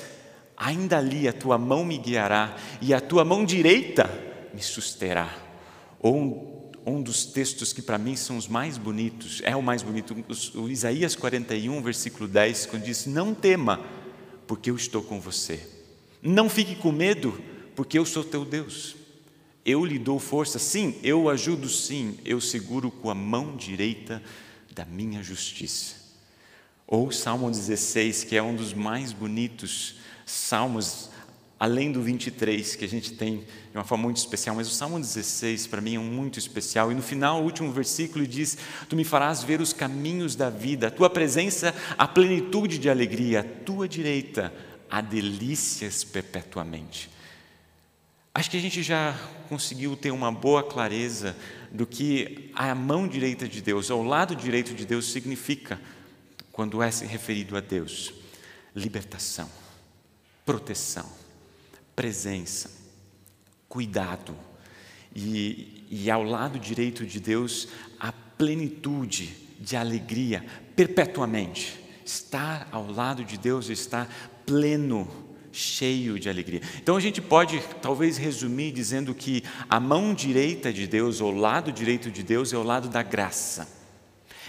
ainda 0.56 0.98
ali 0.98 1.28
a 1.28 1.34
tua 1.34 1.58
mão 1.58 1.84
me 1.84 1.98
guiará 1.98 2.56
e 2.82 2.94
a 2.94 3.00
tua 3.00 3.24
mão 3.24 3.46
direita 3.46 4.10
me 4.54 4.62
susterá. 4.62 5.47
Ou 6.00 6.16
um, 6.16 6.94
um 6.98 7.02
dos 7.02 7.26
textos 7.26 7.74
que 7.74 7.82
para 7.82 7.98
mim 7.98 8.16
são 8.16 8.38
os 8.38 8.48
mais 8.48 8.78
bonitos, 8.78 9.42
é 9.44 9.56
o 9.56 9.62
mais 9.62 9.82
bonito, 9.82 10.16
o 10.56 10.70
Isaías 10.70 11.16
41, 11.16 11.82
versículo 11.82 12.28
10, 12.28 12.68
quando 12.68 12.84
diz: 12.84 13.06
Não 13.06 13.34
tema, 13.34 13.86
porque 14.46 14.70
eu 14.70 14.76
estou 14.76 15.02
com 15.02 15.20
você. 15.20 15.60
Não 16.22 16.50
fique 16.50 16.76
com 16.76 16.92
medo, 16.92 17.40
porque 17.76 17.98
eu 18.00 18.06
sou 18.06 18.24
teu 18.24 18.46
Deus. 18.46 18.96
Eu 19.66 19.84
lhe 19.84 20.00
dou 20.00 20.18
força, 20.18 20.58
sim, 20.58 20.96
eu 21.04 21.30
ajudo, 21.30 21.68
sim, 21.68 22.18
eu 22.24 22.40
seguro 22.40 22.90
com 22.90 23.10
a 23.10 23.16
mão 23.16 23.58
direita 23.58 24.24
da 24.74 24.86
minha 24.86 25.22
justiça. 25.22 25.96
Ou 26.88 27.12
Salmo 27.12 27.52
16, 27.52 28.24
que 28.24 28.38
é 28.38 28.42
um 28.42 28.56
dos 28.56 28.74
mais 28.74 29.12
bonitos 29.12 29.96
salmos 30.26 31.10
além 31.60 31.92
do 31.92 32.02
23, 32.02 32.76
que 32.76 32.86
a 32.86 32.88
gente 32.88 33.14
tem 33.14 33.38
de 33.38 33.78
uma 33.78 33.84
forma 33.84 34.04
muito 34.04 34.18
especial, 34.18 34.56
mas 34.56 34.68
o 34.68 34.72
Salmo 34.72 35.00
16 35.00 35.68
para 35.68 35.82
mim 35.82 35.96
é 35.96 36.00
muito 36.00 36.38
especial. 36.38 36.92
E 36.92 36.96
no 36.96 37.02
final, 37.02 37.42
o 37.42 37.44
último 37.44 37.72
versículo 37.72 38.28
diz: 38.28 38.58
Tu 38.88 38.96
me 38.96 39.04
farás 39.04 39.44
ver 39.44 39.60
os 39.60 39.74
caminhos 39.74 40.36
da 40.36 40.50
vida, 40.50 40.88
a 40.88 40.92
tua 40.92 41.10
presença, 41.10 41.74
a 41.98 42.08
plenitude 42.08 42.78
de 42.78 42.90
alegria, 42.90 43.40
a 43.40 43.64
tua 43.66 43.88
direita, 43.88 44.54
há 44.90 45.02
delícias 45.02 46.04
perpetuamente. 46.04 47.10
Acho 48.34 48.52
que 48.52 48.58
a 48.58 48.62
gente 48.62 48.84
já 48.84 49.20
conseguiu 49.50 49.96
ter 49.96 50.12
uma 50.12 50.32
boa 50.32 50.64
clareza 50.64 51.36
do 51.72 51.88
que 51.88 52.52
a 52.54 52.76
mão 52.76 53.08
direita 53.08 53.48
de 53.48 53.62
Deus, 53.64 53.90
ou 53.90 54.04
o 54.04 54.08
lado 54.08 54.36
direito 54.36 54.76
de 54.76 54.86
Deus 54.86 55.12
significa 55.12 55.82
quando 56.52 56.84
é 56.84 56.90
referido 56.90 57.58
a 57.58 57.60
Deus: 57.60 58.14
libertação, 58.76 59.50
proteção, 60.46 61.10
presença, 61.98 62.70
cuidado. 63.68 64.36
E, 65.16 65.84
e 65.90 66.12
ao 66.12 66.22
lado 66.22 66.60
direito 66.60 67.04
de 67.04 67.20
Deus, 67.20 67.70
a 68.00 68.12
plenitude 68.12 69.36
de 69.60 69.76
alegria 69.76 70.46
perpetuamente. 70.76 71.84
Estar 72.06 72.70
ao 72.72 72.86
lado 72.86 73.26
de 73.26 73.36
Deus 73.36 73.68
está 73.70 74.08
pleno 74.46 75.10
cheio 75.52 76.20
de 76.20 76.30
alegria. 76.30 76.62
Então 76.76 76.96
a 76.96 77.00
gente 77.00 77.20
pode 77.20 77.60
talvez 77.82 78.16
resumir 78.16 78.72
dizendo 78.72 79.16
que 79.16 79.44
a 79.68 79.80
mão 79.80 80.14
direita 80.14 80.72
de 80.72 80.86
Deus, 80.86 81.20
ou 81.20 81.34
o 81.34 81.40
lado 81.40 81.72
direito 81.72 82.12
de 82.12 82.22
Deus, 82.22 82.54
é 82.54 82.58
o 82.58 82.64
lado 82.64 82.90
da 82.90 83.02
graça, 83.02 83.68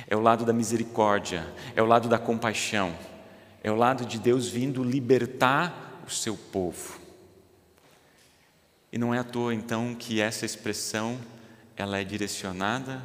é 0.06 0.14
o 0.14 0.20
lado 0.20 0.44
da 0.44 0.52
misericórdia, 0.52 1.50
é 1.74 1.82
o 1.82 1.86
lado 1.86 2.10
da 2.10 2.18
compaixão, 2.18 2.94
é 3.64 3.72
o 3.72 3.74
lado 3.74 4.04
de 4.04 4.18
Deus 4.18 4.48
vindo 4.48 4.84
libertar 4.84 6.02
o 6.06 6.10
seu 6.10 6.36
povo. 6.36 6.97
E 8.92 8.98
não 8.98 9.14
é 9.14 9.18
à 9.18 9.24
toa 9.24 9.54
então 9.54 9.94
que 9.94 10.20
essa 10.20 10.46
expressão 10.46 11.18
ela 11.76 11.98
é 11.98 12.04
direcionada 12.04 13.02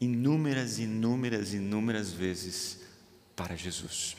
inúmeras, 0.00 0.78
inúmeras, 0.78 1.52
inúmeras 1.52 2.10
vezes 2.10 2.80
para 3.36 3.54
Jesus. 3.54 4.16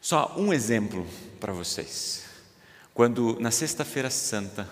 Só 0.00 0.34
um 0.36 0.52
exemplo 0.52 1.06
para 1.40 1.52
vocês. 1.52 2.24
Quando 2.92 3.38
na 3.40 3.50
Sexta-feira 3.50 4.10
Santa, 4.10 4.68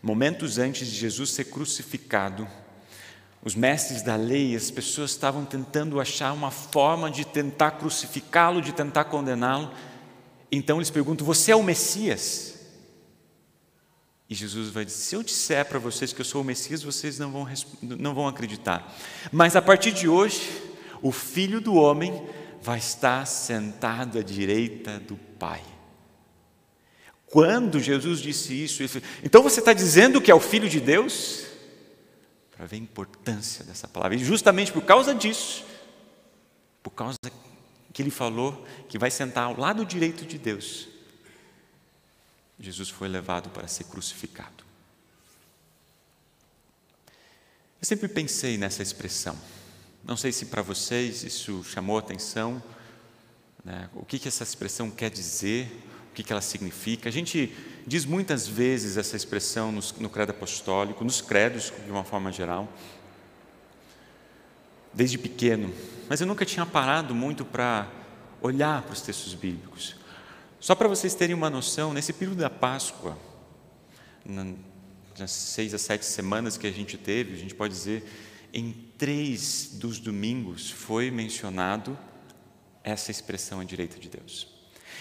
momentos 0.00 0.56
antes 0.58 0.86
de 0.86 0.96
Jesus 0.96 1.30
ser 1.30 1.44
crucificado, 1.44 2.48
os 3.44 3.56
mestres 3.56 4.02
da 4.02 4.14
lei, 4.14 4.54
as 4.54 4.70
pessoas 4.70 5.10
estavam 5.10 5.44
tentando 5.44 6.00
achar 6.00 6.32
uma 6.32 6.52
forma 6.52 7.10
de 7.10 7.24
tentar 7.24 7.72
crucificá-lo, 7.72 8.62
de 8.62 8.72
tentar 8.72 9.04
condená-lo. 9.04 9.72
Então 10.50 10.78
eles 10.78 10.90
perguntam: 10.90 11.26
Você 11.26 11.50
é 11.50 11.56
o 11.56 11.62
Messias? 11.62 12.54
E 14.32 14.34
Jesus 14.34 14.70
vai 14.70 14.82
dizer: 14.82 14.96
Se 14.96 15.14
eu 15.14 15.22
disser 15.22 15.62
para 15.66 15.78
vocês 15.78 16.10
que 16.10 16.22
eu 16.22 16.24
sou 16.24 16.40
o 16.40 16.44
Messias, 16.44 16.82
vocês 16.82 17.18
não 17.18 17.30
vão, 17.30 17.46
não 17.82 18.14
vão 18.14 18.26
acreditar. 18.26 18.96
Mas 19.30 19.54
a 19.54 19.60
partir 19.60 19.92
de 19.92 20.08
hoje, 20.08 20.40
o 21.02 21.12
Filho 21.12 21.60
do 21.60 21.74
Homem 21.74 22.26
vai 22.62 22.78
estar 22.78 23.26
sentado 23.26 24.18
à 24.18 24.22
direita 24.22 24.98
do 25.00 25.16
Pai. 25.38 25.60
Quando 27.26 27.78
Jesus 27.78 28.20
disse 28.20 28.54
isso, 28.54 28.82
ele 28.82 29.04
então 29.22 29.42
você 29.42 29.60
está 29.60 29.74
dizendo 29.74 30.18
que 30.18 30.30
é 30.30 30.34
o 30.34 30.40
Filho 30.40 30.66
de 30.66 30.80
Deus? 30.80 31.44
Para 32.56 32.64
ver 32.64 32.76
a 32.76 32.78
importância 32.78 33.62
dessa 33.66 33.86
palavra. 33.86 34.16
E 34.16 34.24
justamente 34.24 34.72
por 34.72 34.82
causa 34.82 35.14
disso, 35.14 35.62
por 36.82 36.92
causa 36.92 37.18
que 37.92 38.00
ele 38.00 38.10
falou 38.10 38.66
que 38.88 38.96
vai 38.96 39.10
sentar 39.10 39.44
ao 39.44 39.60
lado 39.60 39.84
direito 39.84 40.24
de 40.24 40.38
Deus, 40.38 40.88
Jesus 42.62 42.88
foi 42.88 43.08
levado 43.08 43.50
para 43.50 43.66
ser 43.66 43.84
crucificado. 43.84 44.64
Eu 47.80 47.84
sempre 47.84 48.06
pensei 48.06 48.56
nessa 48.56 48.82
expressão. 48.82 49.36
Não 50.04 50.16
sei 50.16 50.30
se 50.30 50.46
para 50.46 50.62
vocês 50.62 51.24
isso 51.24 51.64
chamou 51.64 51.98
atenção, 51.98 52.62
né? 53.64 53.90
o 53.94 54.04
que, 54.04 54.16
que 54.16 54.28
essa 54.28 54.44
expressão 54.44 54.88
quer 54.88 55.10
dizer, 55.10 55.66
o 56.10 56.14
que, 56.14 56.22
que 56.22 56.32
ela 56.32 56.40
significa. 56.40 57.08
A 57.08 57.12
gente 57.12 57.52
diz 57.84 58.04
muitas 58.04 58.46
vezes 58.46 58.96
essa 58.96 59.16
expressão 59.16 59.72
no, 59.72 59.80
no 59.98 60.08
credo 60.08 60.30
apostólico, 60.30 61.04
nos 61.04 61.20
credos 61.20 61.72
de 61.84 61.90
uma 61.90 62.04
forma 62.04 62.30
geral, 62.30 62.72
desde 64.94 65.18
pequeno, 65.18 65.74
mas 66.08 66.20
eu 66.20 66.26
nunca 66.28 66.44
tinha 66.44 66.64
parado 66.64 67.12
muito 67.12 67.44
para 67.44 67.90
olhar 68.40 68.82
para 68.82 68.92
os 68.92 69.00
textos 69.00 69.34
bíblicos. 69.34 69.96
Só 70.62 70.76
para 70.76 70.86
vocês 70.86 71.12
terem 71.12 71.34
uma 71.34 71.50
noção, 71.50 71.92
nesse 71.92 72.12
período 72.12 72.38
da 72.38 72.48
Páscoa, 72.48 73.18
nas 75.18 75.32
seis 75.32 75.74
a 75.74 75.78
sete 75.78 76.04
semanas 76.04 76.56
que 76.56 76.68
a 76.68 76.70
gente 76.70 76.96
teve, 76.96 77.34
a 77.34 77.36
gente 77.36 77.52
pode 77.52 77.74
dizer 77.74 78.04
em 78.54 78.72
três 78.96 79.70
dos 79.72 79.98
domingos 79.98 80.70
foi 80.70 81.10
mencionado 81.10 81.98
essa 82.84 83.10
expressão 83.10 83.58
à 83.58 83.64
direita 83.64 83.98
de 83.98 84.08
Deus. 84.08 84.46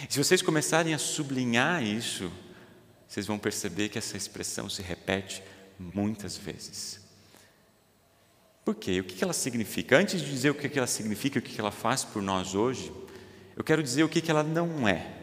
E 0.10 0.12
se 0.12 0.18
vocês 0.18 0.42
começarem 0.42 0.96
a 0.96 0.98
sublinhar 0.98 1.84
isso, 1.84 2.32
vocês 3.08 3.28
vão 3.28 3.38
perceber 3.38 3.90
que 3.90 4.00
essa 4.00 4.18
expressão 4.18 4.68
se 4.68 4.82
repete 4.82 5.44
muitas 5.78 6.36
vezes. 6.36 7.00
Por 8.66 8.74
quê? 8.74 9.00
O 9.00 9.04
que 9.04 9.24
ela 9.24 9.32
significa? 9.32 9.96
Antes 9.96 10.22
de 10.22 10.28
dizer 10.32 10.50
o 10.50 10.56
que 10.56 10.76
ela 10.76 10.88
significa, 10.88 11.38
o 11.38 11.42
que 11.42 11.62
ela 11.62 11.72
faz 11.72 12.04
por 12.04 12.20
nós 12.20 12.56
hoje, 12.56 12.92
eu 13.56 13.64
quero 13.64 13.84
dizer 13.84 14.04
o 14.04 14.10
que 14.10 14.32
ela 14.32 14.42
não 14.42 14.88
é. 14.88 15.21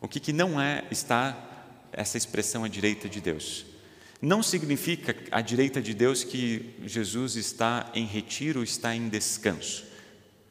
O 0.00 0.06
que 0.06 0.32
não 0.32 0.60
é 0.60 0.84
está 0.90 1.36
essa 1.92 2.16
expressão 2.16 2.64
à 2.64 2.68
direita 2.68 3.08
de 3.08 3.20
Deus. 3.20 3.66
Não 4.20 4.42
significa 4.42 5.14
à 5.30 5.40
direita 5.40 5.80
de 5.80 5.94
Deus 5.94 6.24
que 6.24 6.74
Jesus 6.84 7.36
está 7.36 7.90
em 7.94 8.04
retiro, 8.04 8.62
está 8.62 8.94
em 8.94 9.08
descanso. 9.08 9.86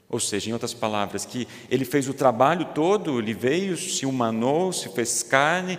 Ou 0.09 0.19
seja, 0.19 0.49
em 0.49 0.53
outras 0.53 0.73
palavras, 0.73 1.25
que 1.25 1.47
ele 1.69 1.83
fez 1.83 2.07
o 2.07 2.13
trabalho 2.13 2.65
todo, 2.73 3.19
ele 3.19 3.33
veio, 3.33 3.75
se 3.75 4.05
humanou, 4.05 4.71
se 4.71 4.87
fez 4.89 5.21
carne, 5.21 5.77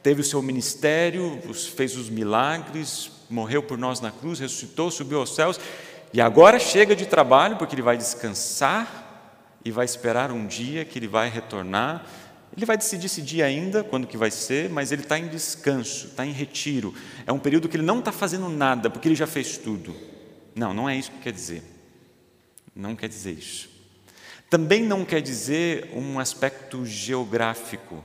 teve 0.00 0.20
o 0.20 0.24
seu 0.24 0.40
ministério, 0.40 1.40
fez 1.76 1.96
os 1.96 2.08
milagres, 2.08 3.10
morreu 3.28 3.64
por 3.64 3.76
nós 3.76 4.00
na 4.00 4.12
cruz, 4.12 4.38
ressuscitou, 4.38 4.92
subiu 4.92 5.18
aos 5.18 5.34
céus, 5.34 5.58
e 6.12 6.20
agora 6.20 6.60
chega 6.60 6.94
de 6.94 7.06
trabalho, 7.06 7.56
porque 7.56 7.74
ele 7.74 7.82
vai 7.82 7.96
descansar 7.96 9.02
e 9.64 9.72
vai 9.72 9.84
esperar 9.84 10.30
um 10.30 10.46
dia 10.46 10.84
que 10.84 10.98
ele 11.00 11.08
vai 11.08 11.28
retornar 11.28 12.06
ele 12.56 12.64
vai 12.64 12.76
decidir 12.76 13.06
esse 13.06 13.20
dia 13.20 13.46
ainda, 13.46 13.82
quando 13.82 14.06
que 14.06 14.16
vai 14.16 14.30
ser, 14.30 14.70
mas 14.70 14.92
ele 14.92 15.02
está 15.02 15.18
em 15.18 15.26
descanso, 15.26 16.06
está 16.06 16.24
em 16.24 16.30
retiro. 16.30 16.94
É 17.26 17.32
um 17.32 17.38
período 17.38 17.68
que 17.68 17.76
ele 17.76 17.84
não 17.84 17.98
está 17.98 18.12
fazendo 18.12 18.48
nada, 18.48 18.88
porque 18.88 19.08
ele 19.08 19.16
já 19.16 19.26
fez 19.26 19.58
tudo. 19.58 19.94
Não, 20.54 20.72
não 20.72 20.88
é 20.88 20.96
isso 20.96 21.10
que 21.10 21.18
quer 21.18 21.32
dizer. 21.32 21.62
Não 22.74 22.94
quer 22.94 23.08
dizer 23.08 23.32
isso. 23.32 23.68
Também 24.48 24.84
não 24.84 25.04
quer 25.04 25.20
dizer 25.20 25.90
um 25.94 26.20
aspecto 26.20 26.86
geográfico. 26.86 28.04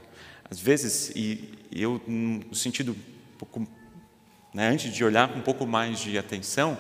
Às 0.50 0.60
vezes, 0.60 1.12
e 1.15 1.53
eu, 1.72 2.01
no 2.08 2.56
sentido, 2.56 2.94
um 2.94 3.38
pouco, 3.38 3.68
né, 4.51 4.68
antes 4.70 4.91
de 4.91 5.03
olhar 5.03 5.29
com 5.29 5.39
um 5.39 5.44
pouco 5.44 5.68
mais 5.68 6.00
de 6.00 6.18
atenção, 6.18 6.75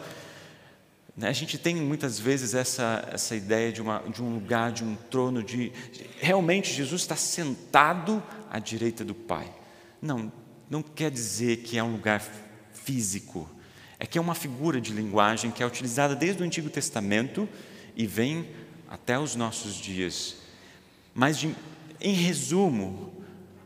a 1.21 1.31
gente 1.31 1.57
tem 1.57 1.75
muitas 1.75 2.19
vezes 2.19 2.53
essa, 2.53 3.07
essa 3.11 3.35
ideia 3.35 3.71
de, 3.71 3.81
uma, 3.81 3.99
de 4.07 4.21
um 4.21 4.33
lugar, 4.33 4.71
de 4.71 4.83
um 4.83 4.95
trono, 4.95 5.43
de 5.43 5.71
realmente 6.19 6.73
Jesus 6.73 7.01
está 7.01 7.15
sentado 7.15 8.23
à 8.49 8.59
direita 8.59 9.03
do 9.03 9.13
Pai. 9.13 9.51
Não, 10.01 10.31
não 10.69 10.81
quer 10.81 11.11
dizer 11.11 11.57
que 11.57 11.77
é 11.77 11.83
um 11.83 11.91
lugar 11.91 12.23
físico, 12.73 13.49
é 13.97 14.05
que 14.05 14.17
é 14.17 14.21
uma 14.21 14.35
figura 14.35 14.79
de 14.79 14.93
linguagem 14.93 15.51
que 15.51 15.61
é 15.61 15.65
utilizada 15.65 16.15
desde 16.15 16.41
o 16.41 16.45
Antigo 16.45 16.69
Testamento 16.69 17.49
e 17.95 18.07
vem 18.07 18.47
até 18.87 19.19
os 19.19 19.35
nossos 19.35 19.75
dias. 19.75 20.37
Mas, 21.13 21.37
de, 21.37 21.53
em 21.99 22.13
resumo, 22.13 23.11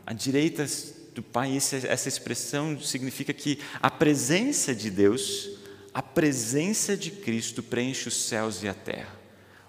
a 0.06 0.12
direita 0.12 0.66
do 1.14 1.22
Pai, 1.22 1.56
essa 1.56 2.08
expressão 2.08 2.80
significa 2.80 3.32
que 3.32 3.60
a 3.80 3.90
presença 3.90 4.74
de 4.74 4.90
Deus 4.90 5.53
a 5.94 6.02
presença 6.02 6.96
de 6.96 7.12
Cristo 7.12 7.62
preenche 7.62 8.08
os 8.08 8.16
céus 8.16 8.64
e 8.64 8.68
a 8.68 8.74
terra. 8.74 9.14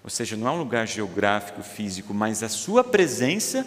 Ou 0.02 0.10
seja, 0.10 0.36
não 0.36 0.48
é 0.48 0.50
um 0.50 0.58
lugar 0.58 0.86
geográfico, 0.86 1.62
físico, 1.62 2.12
mas 2.12 2.42
a 2.42 2.48
sua 2.48 2.82
presença. 2.82 3.64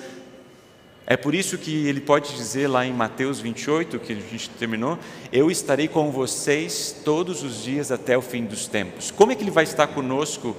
É 1.08 1.18
por 1.18 1.34
isso 1.34 1.58
que 1.58 1.88
ele 1.88 2.02
pode 2.02 2.36
dizer 2.36 2.68
lá 2.68 2.86
em 2.86 2.94
Mateus 2.94 3.40
28, 3.40 3.98
que 4.00 4.14
a 4.14 4.16
gente 4.16 4.50
terminou: 4.52 5.00
Eu 5.32 5.50
estarei 5.50 5.88
com 5.88 6.12
vocês 6.12 6.96
todos 7.04 7.44
os 7.44 7.64
dias 7.64 7.92
até 7.92 8.18
o 8.18 8.22
fim 8.22 8.46
dos 8.46 8.68
tempos. 8.68 9.10
Como 9.10 9.32
é 9.32 9.36
que 9.36 9.44
ele 9.44 9.52
vai 9.52 9.64
estar 9.64 9.88
conosco, 9.88 10.56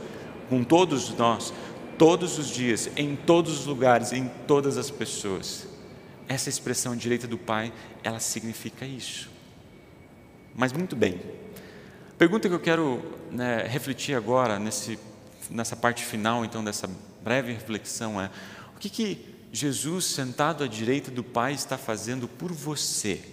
com 0.48 0.64
todos 0.64 1.10
nós, 1.16 1.52
todos 1.96 2.38
os 2.38 2.48
dias, 2.48 2.90
em 2.96 3.14
todos 3.14 3.60
os 3.60 3.66
lugares, 3.66 4.12
em 4.12 4.28
todas 4.46 4.76
as 4.76 4.90
pessoas? 4.90 5.66
Essa 6.26 6.48
expressão 6.48 6.96
direita 6.96 7.26
do 7.26 7.38
Pai, 7.38 7.72
ela 8.02 8.20
significa 8.20 8.84
isso. 8.84 9.30
Mas 10.54 10.72
muito 10.72 10.96
bem, 10.96 11.20
pergunta 12.20 12.50
que 12.50 12.54
eu 12.54 12.60
quero 12.60 13.02
né, 13.30 13.62
refletir 13.66 14.14
agora, 14.14 14.58
nesse, 14.58 14.98
nessa 15.48 15.74
parte 15.74 16.04
final, 16.04 16.44
então, 16.44 16.62
dessa 16.62 16.86
breve 17.22 17.50
reflexão 17.50 18.20
é: 18.20 18.30
o 18.76 18.78
que, 18.78 18.90
que 18.90 19.36
Jesus, 19.50 20.04
sentado 20.04 20.62
à 20.62 20.66
direita 20.66 21.10
do 21.10 21.24
Pai, 21.24 21.54
está 21.54 21.78
fazendo 21.78 22.28
por 22.28 22.52
você. 22.52 23.24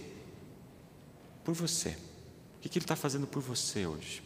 Por 1.44 1.54
você. 1.54 1.98
O 2.56 2.62
que 2.62 2.78
Ele 2.78 2.86
está 2.86 2.96
fazendo 2.96 3.28
por 3.28 3.42
você 3.42 3.86
hoje? 3.86 4.24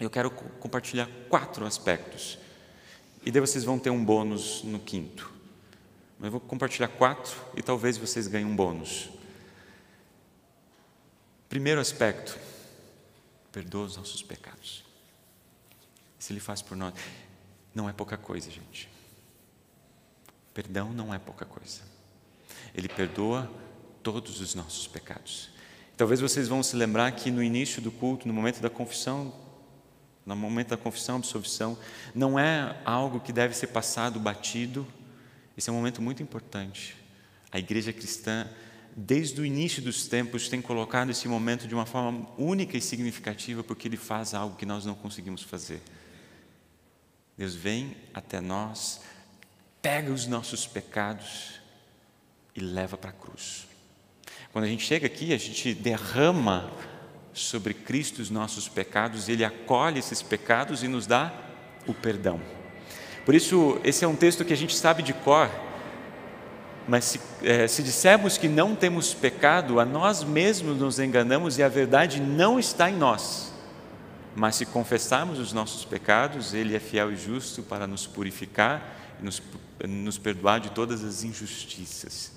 Eu 0.00 0.08
quero 0.08 0.30
compartilhar 0.30 1.06
quatro 1.28 1.66
aspectos. 1.66 2.38
E 3.26 3.30
daí 3.30 3.42
vocês 3.42 3.62
vão 3.62 3.78
ter 3.78 3.90
um 3.90 4.02
bônus 4.02 4.62
no 4.64 4.78
quinto. 4.78 5.30
Mas 6.18 6.28
eu 6.28 6.32
vou 6.32 6.40
compartilhar 6.40 6.88
quatro 6.88 7.36
e 7.54 7.62
talvez 7.62 7.98
vocês 7.98 8.26
ganhem 8.26 8.46
um 8.46 8.56
bônus. 8.56 9.10
Primeiro 11.48 11.78
aspecto, 11.80 12.38
perdoa 13.52 13.86
os 13.86 13.96
nossos 13.96 14.22
pecados. 14.22 14.84
Se 16.18 16.32
Ele 16.32 16.40
faz 16.40 16.62
por 16.62 16.76
nós, 16.76 16.94
não 17.74 17.88
é 17.88 17.92
pouca 17.92 18.16
coisa, 18.16 18.50
gente. 18.50 18.88
Perdão 20.52 20.92
não 20.92 21.14
é 21.14 21.18
pouca 21.18 21.44
coisa. 21.44 21.82
Ele 22.74 22.88
perdoa 22.88 23.50
todos 24.02 24.40
os 24.40 24.54
nossos 24.54 24.86
pecados. 24.86 25.50
Talvez 25.96 26.20
vocês 26.20 26.48
vão 26.48 26.62
se 26.62 26.76
lembrar 26.76 27.10
que 27.12 27.30
no 27.30 27.42
início 27.42 27.82
do 27.82 27.90
culto, 27.90 28.26
no 28.26 28.34
momento 28.34 28.60
da 28.60 28.70
confissão, 28.70 29.32
no 30.24 30.36
momento 30.36 30.68
da 30.68 30.76
confissão, 30.76 31.16
absolvição, 31.16 31.78
não 32.14 32.38
é 32.38 32.80
algo 32.84 33.20
que 33.20 33.32
deve 33.32 33.54
ser 33.54 33.68
passado 33.68 34.20
batido. 34.20 34.86
Esse 35.56 35.70
é 35.70 35.72
um 35.72 35.76
momento 35.76 36.02
muito 36.02 36.22
importante. 36.22 36.96
A 37.50 37.58
igreja 37.58 37.92
cristã, 37.92 38.46
desde 39.00 39.40
o 39.40 39.46
início 39.46 39.80
dos 39.80 40.08
tempos, 40.08 40.48
tem 40.48 40.60
colocado 40.60 41.10
esse 41.10 41.28
momento 41.28 41.68
de 41.68 41.74
uma 41.74 41.86
forma 41.86 42.28
única 42.36 42.76
e 42.76 42.80
significativa, 42.80 43.62
porque 43.62 43.86
ele 43.86 43.96
faz 43.96 44.34
algo 44.34 44.56
que 44.56 44.66
nós 44.66 44.84
não 44.84 44.94
conseguimos 44.96 45.40
fazer. 45.40 45.80
Deus 47.36 47.54
vem 47.54 47.96
até 48.12 48.40
nós, 48.40 49.00
pega 49.80 50.10
os 50.10 50.26
nossos 50.26 50.66
pecados 50.66 51.60
e 52.56 52.60
leva 52.60 52.98
para 52.98 53.10
a 53.10 53.12
cruz. 53.12 53.68
Quando 54.52 54.64
a 54.64 54.68
gente 54.68 54.84
chega 54.84 55.06
aqui, 55.06 55.32
a 55.32 55.38
gente 55.38 55.74
derrama 55.74 56.72
sobre 57.32 57.74
Cristo 57.74 58.20
os 58.20 58.30
nossos 58.30 58.66
pecados, 58.68 59.28
Ele 59.28 59.44
acolhe 59.44 60.00
esses 60.00 60.22
pecados 60.22 60.82
e 60.82 60.88
nos 60.88 61.06
dá 61.06 61.32
o 61.86 61.94
perdão. 61.94 62.40
Por 63.24 63.32
isso, 63.32 63.80
esse 63.84 64.04
é 64.04 64.08
um 64.08 64.16
texto 64.16 64.44
que 64.44 64.52
a 64.52 64.56
gente 64.56 64.74
sabe 64.74 65.04
de 65.04 65.12
cor, 65.12 65.48
mas 66.88 67.04
se, 67.04 67.20
é, 67.42 67.68
se 67.68 67.82
dissermos 67.82 68.38
que 68.38 68.48
não 68.48 68.74
temos 68.74 69.12
pecado, 69.12 69.78
a 69.78 69.84
nós 69.84 70.24
mesmos 70.24 70.78
nos 70.78 70.98
enganamos 70.98 71.58
e 71.58 71.62
a 71.62 71.68
verdade 71.68 72.18
não 72.18 72.58
está 72.58 72.90
em 72.90 72.96
nós. 72.96 73.52
Mas 74.34 74.56
se 74.56 74.64
confessarmos 74.64 75.38
os 75.38 75.52
nossos 75.52 75.84
pecados, 75.84 76.54
Ele 76.54 76.74
é 76.74 76.80
fiel 76.80 77.12
e 77.12 77.16
justo 77.16 77.62
para 77.62 77.86
nos 77.86 78.06
purificar 78.06 78.96
e 79.20 79.24
nos, 79.24 79.42
nos 79.86 80.16
perdoar 80.16 80.60
de 80.60 80.70
todas 80.70 81.04
as 81.04 81.22
injustiças. 81.22 82.32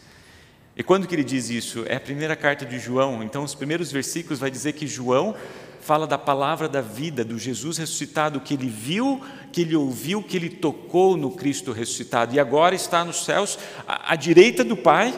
E 0.75 0.84
quando 0.84 1.08
que 1.08 1.15
ele 1.15 1.24
diz 1.24 1.50
isso? 1.50 1.86
É 1.88 1.96
a 1.96 2.00
primeira 2.00 2.36
carta 2.36 2.65
de 2.65 2.77
João. 2.77 3.24
Então, 3.24 3.43
os 3.43 3.55
primeiros 3.55 3.91
versículos 3.91 4.39
vai 4.39 4.51
dizer 4.51 4.74
que 4.74 4.88
João 4.88 5.36
fala 5.82 6.08
da 6.08 6.18
palavra 6.18 6.70
da 6.70 6.82
vida, 6.82 7.26
do 7.26 7.38
Jesus 7.38 7.78
ressuscitado, 7.78 8.40
que 8.40 8.54
ele 8.54 8.70
viu, 8.70 9.22
que 9.52 9.62
ele 9.62 9.76
ouviu, 9.76 10.24
que 10.24 10.38
ele 10.38 10.50
tocou 10.50 11.18
no 11.18 11.32
Cristo 11.32 11.72
ressuscitado. 11.72 12.34
E 12.36 12.40
agora 12.40 12.76
está 12.76 13.04
nos 13.04 13.26
céus, 13.26 13.58
à, 13.88 14.14
à 14.14 14.16
direita 14.16 14.64
do 14.64 14.78
Pai, 14.78 15.14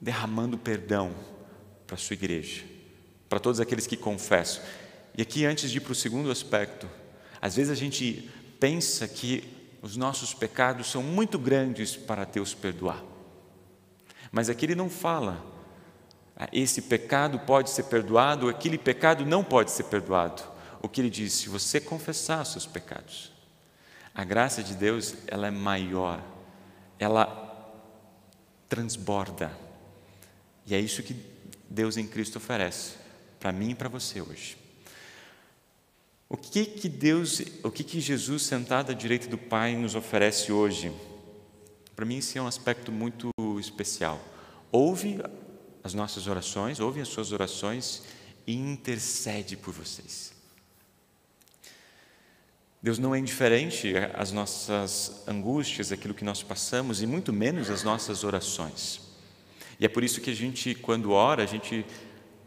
derramando 0.00 0.56
perdão 0.56 1.12
para 1.86 1.96
a 1.96 1.98
sua 1.98 2.14
igreja, 2.14 2.62
para 3.28 3.40
todos 3.40 3.60
aqueles 3.60 3.86
que 3.86 3.96
confessam. 3.96 4.62
E 5.16 5.22
aqui, 5.22 5.44
antes 5.44 5.70
de 5.70 5.78
ir 5.78 5.80
para 5.80 5.92
o 5.92 5.94
segundo 5.94 6.30
aspecto, 6.30 6.88
às 7.40 7.56
vezes 7.56 7.70
a 7.70 7.74
gente 7.74 8.30
pensa 8.58 9.06
que 9.06 9.44
os 9.82 9.96
nossos 9.96 10.32
pecados 10.32 10.90
são 10.90 11.02
muito 11.02 11.38
grandes 11.38 11.94
para 11.94 12.24
Deus 12.24 12.54
perdoar. 12.54 13.02
Mas 14.32 14.48
aqui 14.48 14.66
ele 14.66 14.74
não 14.74 14.88
fala, 14.88 15.44
esse 16.52 16.82
pecado 16.82 17.38
pode 17.40 17.70
ser 17.70 17.84
perdoado, 17.84 18.48
aquele 18.48 18.76
pecado 18.76 19.24
não 19.24 19.44
pode 19.44 19.70
ser 19.70 19.84
perdoado. 19.84 20.42
O 20.82 20.88
que 20.88 21.00
ele 21.00 21.10
diz, 21.10 21.32
se 21.32 21.48
você 21.48 21.80
confessar 21.80 22.44
seus 22.44 22.66
pecados, 22.66 23.32
a 24.14 24.24
graça 24.24 24.62
de 24.62 24.74
Deus, 24.74 25.14
ela 25.26 25.46
é 25.46 25.50
maior, 25.50 26.22
ela 26.98 27.40
transborda. 28.68 29.50
E 30.66 30.74
é 30.74 30.80
isso 30.80 31.02
que 31.02 31.16
Deus 31.70 31.96
em 31.96 32.06
Cristo 32.06 32.36
oferece 32.36 32.94
para 33.38 33.52
mim 33.52 33.70
e 33.70 33.74
para 33.74 33.88
você 33.88 34.20
hoje. 34.20 34.56
O 36.28 36.36
que 36.36 36.64
que 36.64 36.88
Deus, 36.88 37.42
o 37.62 37.70
que 37.70 37.84
que 37.84 38.00
Jesus 38.00 38.42
sentado 38.42 38.90
à 38.90 38.94
direita 38.94 39.28
do 39.28 39.38
Pai 39.38 39.76
nos 39.76 39.94
oferece 39.94 40.50
hoje? 40.50 40.92
Para 41.94 42.04
mim, 42.04 42.18
esse 42.18 42.38
é 42.38 42.42
um 42.42 42.46
aspecto 42.46 42.90
muito 42.90 43.30
especial. 43.60 44.20
Ouve 44.72 45.20
as 45.84 45.92
nossas 45.92 46.26
orações, 46.26 46.80
ouve 46.80 47.02
as 47.02 47.08
suas 47.08 47.30
orações 47.30 48.02
e 48.46 48.54
intercede 48.54 49.54
por 49.54 49.74
vocês. 49.74 50.32
Deus 52.82 52.98
não 52.98 53.14
é 53.14 53.18
indiferente 53.18 53.92
às 54.14 54.32
nossas 54.32 55.22
angústias, 55.28 55.92
aquilo 55.92 56.14
que 56.14 56.24
nós 56.24 56.42
passamos, 56.42 57.02
e 57.02 57.06
muito 57.06 57.32
menos 57.32 57.70
às 57.70 57.82
nossas 57.82 58.24
orações. 58.24 59.00
E 59.78 59.84
é 59.84 59.88
por 59.88 60.02
isso 60.02 60.20
que 60.20 60.30
a 60.30 60.34
gente, 60.34 60.74
quando 60.74 61.12
ora, 61.12 61.42
a 61.42 61.46
gente 61.46 61.84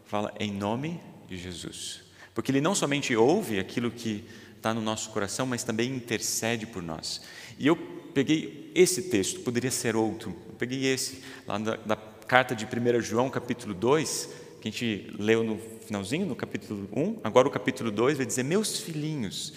fala 0.04 0.32
em 0.38 0.52
nome 0.52 1.00
de 1.28 1.36
Jesus. 1.36 2.00
Porque 2.34 2.50
Ele 2.50 2.60
não 2.60 2.74
somente 2.74 3.14
ouve 3.14 3.58
aquilo 3.58 3.90
que 3.90 4.24
está 4.56 4.74
no 4.74 4.80
nosso 4.80 5.10
coração, 5.10 5.46
mas 5.46 5.62
também 5.62 5.94
intercede 5.94 6.66
por 6.66 6.82
nós. 6.82 7.20
E 7.58 7.66
eu 7.66 7.76
peguei 8.14 8.72
esse 8.74 9.02
texto, 9.02 9.40
poderia 9.40 9.70
ser 9.70 9.94
outro, 9.94 10.36
eu 10.48 10.54
peguei 10.54 10.86
esse, 10.86 11.22
lá 11.46 11.58
da, 11.58 11.76
da 11.76 11.96
carta 12.28 12.54
de 12.54 12.66
1 12.66 13.00
João, 13.00 13.30
capítulo 13.30 13.72
2, 13.72 14.28
que 14.60 14.68
a 14.68 14.70
gente 14.70 15.14
leu 15.18 15.42
no 15.42 15.58
finalzinho, 15.86 16.26
no 16.26 16.36
capítulo 16.36 16.86
1, 16.94 17.20
agora 17.24 17.48
o 17.48 17.50
capítulo 17.50 17.90
2 17.90 18.18
vai 18.18 18.26
dizer: 18.26 18.42
Meus 18.42 18.78
filhinhos, 18.80 19.54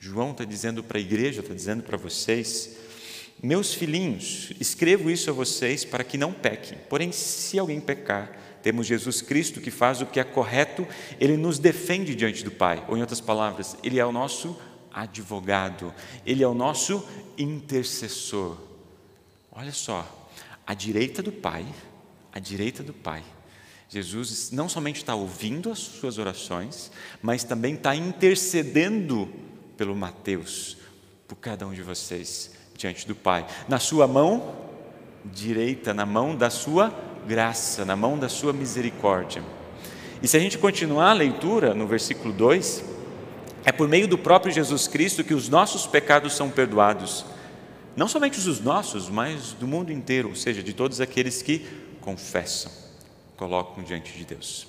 João 0.00 0.32
está 0.32 0.44
dizendo 0.44 0.82
para 0.82 0.98
a 0.98 1.00
igreja, 1.00 1.40
está 1.40 1.54
dizendo 1.54 1.84
para 1.84 1.96
vocês, 1.96 2.76
meus 3.40 3.72
filhinhos, 3.72 4.52
escrevo 4.58 5.08
isso 5.08 5.30
a 5.30 5.32
vocês 5.32 5.84
para 5.84 6.02
que 6.02 6.18
não 6.18 6.32
pequem, 6.32 6.76
porém, 6.88 7.12
se 7.12 7.56
alguém 7.56 7.80
pecar, 7.80 8.36
temos 8.64 8.88
Jesus 8.88 9.22
Cristo 9.22 9.60
que 9.60 9.70
faz 9.70 10.00
o 10.00 10.06
que 10.06 10.18
é 10.18 10.24
correto, 10.24 10.84
ele 11.20 11.36
nos 11.36 11.60
defende 11.60 12.16
diante 12.16 12.42
do 12.42 12.50
Pai, 12.50 12.84
ou 12.88 12.96
em 12.96 13.00
outras 13.00 13.20
palavras, 13.20 13.76
ele 13.84 14.00
é 14.00 14.04
o 14.04 14.10
nosso 14.10 14.58
advogado, 14.92 15.94
ele 16.26 16.42
é 16.42 16.48
o 16.48 16.54
nosso 16.54 17.06
intercessor. 17.38 18.58
Olha 19.52 19.72
só, 19.72 20.28
à 20.66 20.74
direita 20.74 21.22
do 21.22 21.30
Pai, 21.30 21.64
à 22.32 22.38
direita 22.38 22.82
do 22.82 22.92
Pai, 22.92 23.22
Jesus 23.88 24.50
não 24.50 24.68
somente 24.68 24.96
está 24.96 25.14
ouvindo 25.14 25.70
as 25.70 25.78
suas 25.78 26.18
orações, 26.18 26.92
mas 27.22 27.42
também 27.42 27.74
está 27.74 27.96
intercedendo 27.96 29.28
pelo 29.76 29.96
Mateus, 29.96 30.76
por 31.26 31.36
cada 31.36 31.66
um 31.66 31.72
de 31.72 31.82
vocês, 31.82 32.50
diante 32.76 33.06
do 33.06 33.14
Pai. 33.14 33.46
Na 33.66 33.78
sua 33.78 34.06
mão 34.06 34.56
direita, 35.24 35.94
na 35.94 36.04
mão 36.04 36.36
da 36.36 36.50
sua 36.50 36.92
graça, 37.26 37.84
na 37.84 37.96
mão 37.96 38.18
da 38.18 38.28
sua 38.28 38.52
misericórdia. 38.52 39.42
E 40.22 40.28
se 40.28 40.36
a 40.36 40.40
gente 40.40 40.58
continuar 40.58 41.10
a 41.10 41.14
leitura 41.14 41.74
no 41.74 41.86
versículo 41.86 42.32
2, 42.34 42.84
é 43.64 43.72
por 43.72 43.88
meio 43.88 44.06
do 44.06 44.18
próprio 44.18 44.52
Jesus 44.52 44.86
Cristo 44.86 45.24
que 45.24 45.34
os 45.34 45.48
nossos 45.48 45.86
pecados 45.86 46.34
são 46.34 46.50
perdoados. 46.50 47.24
Não 47.96 48.06
somente 48.06 48.38
os 48.38 48.60
nossos, 48.60 49.08
mas 49.08 49.52
do 49.52 49.66
mundo 49.66 49.92
inteiro, 49.92 50.28
ou 50.28 50.36
seja, 50.36 50.62
de 50.62 50.72
todos 50.72 51.00
aqueles 51.00 51.40
que 51.42 51.66
confessam, 52.08 52.72
colocam 53.36 53.84
diante 53.84 54.16
de 54.16 54.24
Deus. 54.24 54.66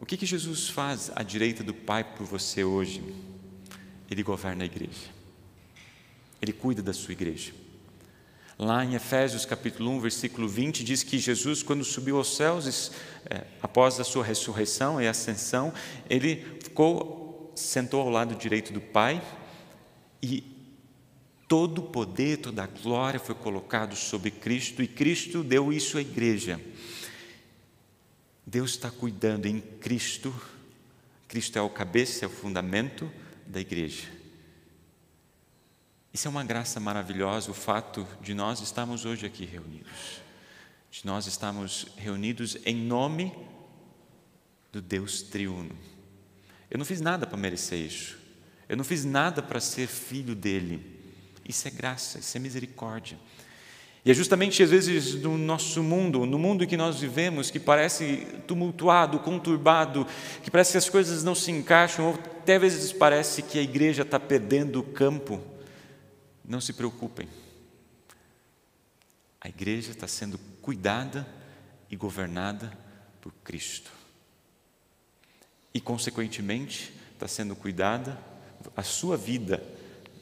O 0.00 0.06
que, 0.06 0.16
que 0.16 0.24
Jesus 0.24 0.70
faz 0.70 1.12
à 1.14 1.22
direita 1.22 1.62
do 1.62 1.74
Pai 1.74 2.02
por 2.02 2.24
você 2.24 2.64
hoje? 2.64 3.04
Ele 4.10 4.22
governa 4.22 4.64
a 4.64 4.66
igreja. 4.66 5.10
Ele 6.40 6.54
cuida 6.54 6.82
da 6.82 6.94
sua 6.94 7.12
igreja. 7.12 7.52
Lá 8.58 8.82
em 8.86 8.94
Efésios 8.94 9.44
capítulo 9.44 9.90
1, 9.90 10.00
versículo 10.00 10.48
20, 10.48 10.82
diz 10.82 11.02
que 11.02 11.18
Jesus, 11.18 11.62
quando 11.62 11.84
subiu 11.84 12.16
aos 12.16 12.34
céus, 12.34 12.90
é, 13.26 13.44
após 13.60 14.00
a 14.00 14.04
sua 14.04 14.24
ressurreição 14.24 14.98
e 14.98 15.06
ascensão, 15.06 15.74
ele 16.08 16.36
ficou, 16.62 17.52
sentou 17.54 18.00
ao 18.00 18.08
lado 18.08 18.34
direito 18.34 18.72
do 18.72 18.80
Pai 18.80 19.20
e 20.22 20.51
todo 21.52 21.80
o 21.80 21.82
poder, 21.82 22.38
toda 22.38 22.64
a 22.64 22.66
glória 22.66 23.20
foi 23.20 23.34
colocado 23.34 23.94
sobre 23.94 24.30
Cristo 24.30 24.82
e 24.82 24.88
Cristo 24.88 25.44
deu 25.44 25.70
isso 25.70 25.98
à 25.98 26.00
igreja. 26.00 26.58
Deus 28.46 28.70
está 28.70 28.90
cuidando 28.90 29.44
em 29.44 29.60
Cristo, 29.60 30.34
Cristo 31.28 31.58
é 31.58 31.60
o 31.60 31.68
cabeça, 31.68 32.24
é 32.24 32.26
o 32.26 32.30
fundamento 32.30 33.12
da 33.46 33.60
igreja. 33.60 34.08
Isso 36.10 36.26
é 36.26 36.30
uma 36.30 36.42
graça 36.42 36.80
maravilhosa, 36.80 37.50
o 37.50 37.54
fato 37.54 38.08
de 38.22 38.32
nós 38.32 38.62
estarmos 38.62 39.04
hoje 39.04 39.26
aqui 39.26 39.44
reunidos, 39.44 40.22
de 40.90 41.04
nós 41.04 41.26
estarmos 41.26 41.86
reunidos 41.98 42.56
em 42.64 42.76
nome 42.76 43.30
do 44.72 44.80
Deus 44.80 45.20
triuno. 45.20 45.76
Eu 46.70 46.78
não 46.78 46.86
fiz 46.86 47.02
nada 47.02 47.26
para 47.26 47.36
merecer 47.36 47.78
isso, 47.78 48.16
eu 48.70 48.76
não 48.78 48.84
fiz 48.84 49.04
nada 49.04 49.42
para 49.42 49.60
ser 49.60 49.86
filho 49.86 50.34
dele, 50.34 51.01
Isso 51.48 51.66
é 51.68 51.70
graça, 51.70 52.18
isso 52.18 52.36
é 52.36 52.40
misericórdia. 52.40 53.18
E 54.04 54.10
é 54.10 54.14
justamente 54.14 54.62
às 54.62 54.70
vezes 54.70 55.14
no 55.14 55.38
nosso 55.38 55.82
mundo, 55.82 56.26
no 56.26 56.38
mundo 56.38 56.66
que 56.66 56.76
nós 56.76 56.98
vivemos, 56.98 57.50
que 57.50 57.60
parece 57.60 58.26
tumultuado, 58.46 59.20
conturbado, 59.20 60.06
que 60.42 60.50
parece 60.50 60.72
que 60.72 60.78
as 60.78 60.88
coisas 60.88 61.22
não 61.22 61.34
se 61.34 61.52
encaixam, 61.52 62.08
ou 62.08 62.14
até 62.14 62.56
às 62.56 62.62
vezes 62.62 62.92
parece 62.92 63.42
que 63.42 63.58
a 63.58 63.62
igreja 63.62 64.02
está 64.02 64.18
perdendo 64.18 64.80
o 64.80 64.82
campo. 64.82 65.40
Não 66.44 66.60
se 66.60 66.72
preocupem. 66.72 67.28
A 69.40 69.48
igreja 69.48 69.92
está 69.92 70.08
sendo 70.08 70.38
cuidada 70.60 71.26
e 71.90 71.96
governada 71.96 72.72
por 73.20 73.32
Cristo. 73.44 73.90
E, 75.72 75.80
consequentemente, 75.80 76.92
está 77.12 77.28
sendo 77.28 77.54
cuidada, 77.54 78.18
a 78.76 78.82
sua 78.82 79.16
vida 79.16 79.62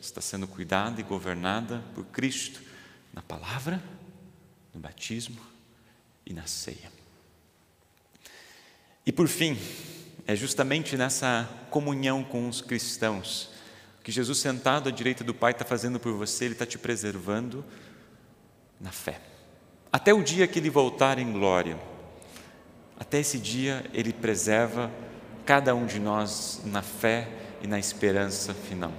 está 0.00 0.20
sendo 0.20 0.46
cuidada 0.46 1.00
e 1.00 1.04
governada 1.04 1.82
por 1.94 2.04
Cristo 2.06 2.60
na 3.12 3.20
palavra, 3.20 3.82
no 4.72 4.80
batismo 4.80 5.40
e 6.24 6.32
na 6.32 6.46
ceia. 6.46 6.90
E 9.04 9.12
por 9.12 9.28
fim, 9.28 9.58
é 10.26 10.36
justamente 10.36 10.96
nessa 10.96 11.48
comunhão 11.70 12.22
com 12.22 12.48
os 12.48 12.60
cristãos 12.60 13.50
que 14.02 14.10
Jesus, 14.10 14.38
sentado 14.38 14.88
à 14.88 14.92
direita 14.92 15.22
do 15.22 15.34
Pai, 15.34 15.52
está 15.52 15.64
fazendo 15.64 16.00
por 16.00 16.12
você, 16.14 16.46
Ele 16.46 16.54
está 16.54 16.64
te 16.64 16.78
preservando 16.78 17.64
na 18.80 18.90
fé. 18.90 19.20
Até 19.92 20.14
o 20.14 20.22
dia 20.22 20.46
que 20.46 20.58
Ele 20.58 20.70
voltar 20.70 21.18
em 21.18 21.32
glória, 21.32 21.78
até 22.98 23.18
esse 23.18 23.38
dia 23.38 23.84
Ele 23.92 24.12
preserva 24.12 24.90
cada 25.44 25.74
um 25.74 25.84
de 25.84 25.98
nós 25.98 26.62
na 26.64 26.80
fé 26.80 27.28
e 27.62 27.66
na 27.66 27.78
esperança 27.78 28.54
final. 28.54 28.92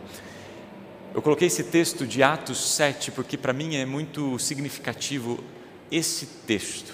Eu 1.14 1.22
coloquei 1.22 1.48
esse 1.48 1.66
texto 1.66 2.08
de 2.08 2.24
Atos 2.24 2.76
7 2.76 3.12
porque 3.12 3.38
para 3.38 3.52
mim 3.52 3.76
é 3.76 3.86
muito 3.86 4.40
significativo 4.40 5.44
esse 5.92 6.26
texto. 6.48 6.94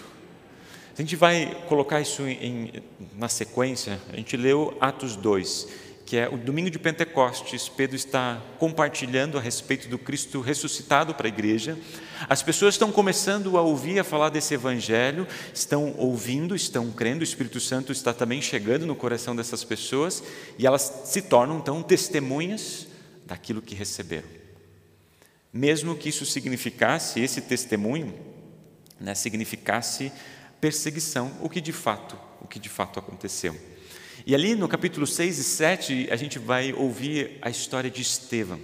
A 0.97 1.01
gente 1.03 1.15
vai 1.15 1.63
colocar 1.67 2.01
isso 2.01 2.23
em, 2.23 2.81
na 3.15 3.29
sequência, 3.29 3.99
a 4.11 4.15
gente 4.15 4.35
leu 4.35 4.75
Atos 4.81 5.15
2, 5.15 5.67
que 6.03 6.17
é 6.17 6.27
o 6.27 6.35
domingo 6.35 6.71
de 6.71 6.79
Pentecostes, 6.79 7.69
Pedro 7.69 7.95
está 7.95 8.41
compartilhando 8.57 9.37
a 9.37 9.41
respeito 9.41 9.87
do 9.87 9.99
Cristo 9.99 10.41
ressuscitado 10.41 11.13
para 11.13 11.27
a 11.27 11.29
igreja. 11.29 11.77
As 12.27 12.41
pessoas 12.41 12.73
estão 12.73 12.91
começando 12.91 13.55
a 13.55 13.61
ouvir 13.61 13.99
a 13.99 14.03
falar 14.03 14.29
desse 14.29 14.55
evangelho, 14.55 15.27
estão 15.53 15.93
ouvindo, 15.95 16.55
estão 16.55 16.89
crendo, 16.89 17.21
o 17.21 17.23
Espírito 17.23 17.59
Santo 17.59 17.91
está 17.91 18.11
também 18.11 18.41
chegando 18.41 18.87
no 18.87 18.95
coração 18.95 19.35
dessas 19.35 19.63
pessoas 19.63 20.23
e 20.57 20.65
elas 20.65 21.03
se 21.05 21.21
tornam 21.21 21.59
então 21.59 21.83
testemunhas 21.83 22.87
daquilo 23.27 23.61
que 23.61 23.75
receberam. 23.75 24.27
Mesmo 25.51 25.95
que 25.95 26.09
isso 26.09 26.25
significasse, 26.25 27.19
esse 27.19 27.41
testemunho, 27.41 28.17
né, 28.99 29.13
significasse 29.13 30.11
perseguição, 30.61 31.37
o 31.41 31.49
que 31.49 31.59
de 31.59 31.73
fato, 31.73 32.17
o 32.41 32.47
que 32.47 32.57
de 32.57 32.69
fato 32.69 32.99
aconteceu. 32.99 33.55
E 34.25 34.33
ali 34.33 34.55
no 34.55 34.67
capítulo 34.67 35.05
6 35.05 35.37
e 35.37 35.43
7, 35.43 36.07
a 36.09 36.15
gente 36.15 36.39
vai 36.39 36.73
ouvir 36.73 37.37
a 37.41 37.49
história 37.49 37.89
de 37.89 38.01
Estevão. 38.01 38.59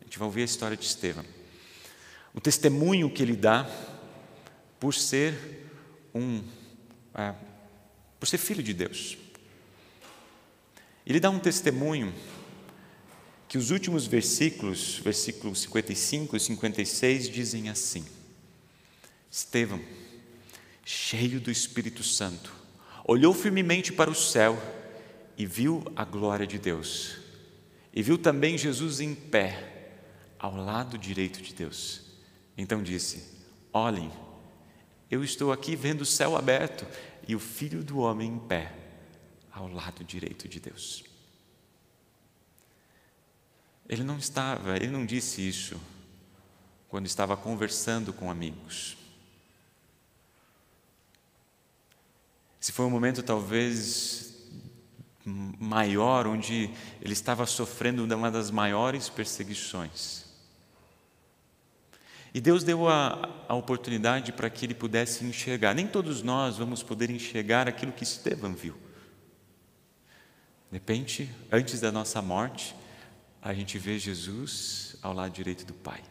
A 0.00 0.04
gente 0.04 0.18
vai 0.18 0.26
ouvir 0.26 0.42
a 0.42 0.44
história 0.44 0.76
de 0.76 0.84
Estevão. 0.84 1.24
O 2.34 2.40
testemunho 2.40 3.10
que 3.10 3.22
ele 3.22 3.34
dá 3.34 3.68
por 4.78 4.94
ser 4.94 5.34
um 6.14 6.42
é, 7.14 7.34
por 8.20 8.26
ser 8.26 8.38
filho 8.38 8.62
de 8.62 8.72
Deus. 8.72 9.16
Ele 11.06 11.18
dá 11.18 11.30
um 11.30 11.38
testemunho 11.38 12.12
que 13.48 13.56
os 13.56 13.70
últimos 13.70 14.06
versículos, 14.06 14.98
versículos 14.98 15.62
55 15.62 16.36
e 16.36 16.40
56, 16.40 17.30
dizem 17.30 17.70
assim: 17.70 18.04
Estevão, 19.30 19.80
cheio 20.84 21.40
do 21.40 21.50
Espírito 21.50 22.02
Santo, 22.04 22.52
olhou 23.04 23.32
firmemente 23.32 23.90
para 23.90 24.10
o 24.10 24.14
céu 24.14 24.60
e 25.36 25.46
viu 25.46 25.82
a 25.96 26.04
glória 26.04 26.46
de 26.46 26.58
Deus. 26.58 27.16
E 27.94 28.02
viu 28.02 28.18
também 28.18 28.58
Jesus 28.58 29.00
em 29.00 29.14
pé, 29.14 29.94
ao 30.38 30.54
lado 30.54 30.98
direito 30.98 31.40
de 31.40 31.54
Deus. 31.54 32.02
Então 32.56 32.82
disse: 32.82 33.24
Olhem, 33.72 34.12
eu 35.10 35.24
estou 35.24 35.52
aqui 35.52 35.74
vendo 35.74 36.02
o 36.02 36.06
céu 36.06 36.36
aberto 36.36 36.86
e 37.26 37.34
o 37.34 37.40
filho 37.40 37.82
do 37.82 37.98
homem 37.98 38.30
em 38.30 38.38
pé, 38.38 38.74
ao 39.50 39.68
lado 39.68 40.04
direito 40.04 40.46
de 40.46 40.60
Deus. 40.60 41.02
Ele 43.88 44.04
não 44.04 44.18
estava, 44.18 44.76
ele 44.76 44.88
não 44.88 45.06
disse 45.06 45.46
isso 45.46 45.80
quando 46.88 47.06
estava 47.06 47.36
conversando 47.36 48.12
com 48.12 48.30
amigos. 48.30 48.96
Se 52.60 52.72
foi 52.72 52.84
um 52.84 52.90
momento 52.90 53.22
talvez 53.22 54.34
maior, 55.24 56.26
onde 56.26 56.70
ele 57.00 57.12
estava 57.12 57.46
sofrendo 57.46 58.04
uma 58.04 58.30
das 58.30 58.50
maiores 58.50 59.08
perseguições. 59.08 60.24
E 62.32 62.40
Deus 62.40 62.62
deu 62.62 62.88
a, 62.88 63.44
a 63.48 63.54
oportunidade 63.54 64.32
para 64.32 64.50
que 64.50 64.66
ele 64.66 64.74
pudesse 64.74 65.24
enxergar. 65.24 65.74
Nem 65.74 65.86
todos 65.86 66.22
nós 66.22 66.58
vamos 66.58 66.82
poder 66.82 67.10
enxergar 67.10 67.66
aquilo 67.66 67.92
que 67.92 68.04
Estevão 68.04 68.54
viu. 68.54 68.74
De 70.70 70.76
repente, 70.76 71.30
antes 71.50 71.80
da 71.80 71.90
nossa 71.90 72.20
morte, 72.20 72.74
a 73.42 73.54
gente 73.54 73.78
vê 73.78 73.98
Jesus 73.98 74.96
ao 75.02 75.12
lado 75.12 75.32
direito 75.32 75.64
do 75.64 75.74
Pai. 75.74 76.02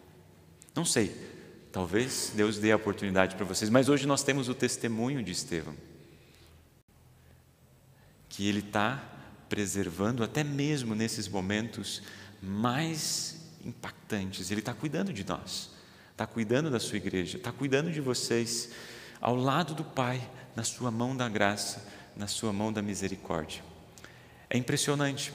Não 0.75 0.85
sei, 0.85 1.15
talvez 1.71 2.31
Deus 2.35 2.57
dê 2.57 2.71
a 2.71 2.75
oportunidade 2.75 3.35
para 3.35 3.45
vocês, 3.45 3.69
mas 3.69 3.89
hoje 3.89 4.07
nós 4.07 4.23
temos 4.23 4.47
o 4.49 4.53
testemunho 4.53 5.21
de 5.23 5.31
Estevão, 5.31 5.75
que 8.29 8.47
ele 8.47 8.59
está 8.59 9.03
preservando 9.49 10.23
até 10.23 10.43
mesmo 10.43 10.93
nesses 10.93 11.27
momentos 11.27 12.01
mais 12.41 13.37
impactantes, 13.65 14.51
ele 14.51 14.61
está 14.61 14.73
cuidando 14.73 15.11
de 15.11 15.25
nós, 15.25 15.71
está 16.11 16.25
cuidando 16.25 16.69
da 16.69 16.79
sua 16.79 16.97
igreja, 16.97 17.37
está 17.37 17.51
cuidando 17.51 17.91
de 17.91 17.99
vocês, 17.99 18.71
ao 19.19 19.35
lado 19.35 19.73
do 19.73 19.83
Pai, 19.83 20.21
na 20.55 20.63
sua 20.63 20.91
mão 20.91 21.15
da 21.15 21.27
graça, 21.27 21.85
na 22.15 22.27
sua 22.27 22.53
mão 22.53 22.71
da 22.71 22.81
misericórdia. 22.81 23.63
É 24.49 24.57
impressionante. 24.57 25.33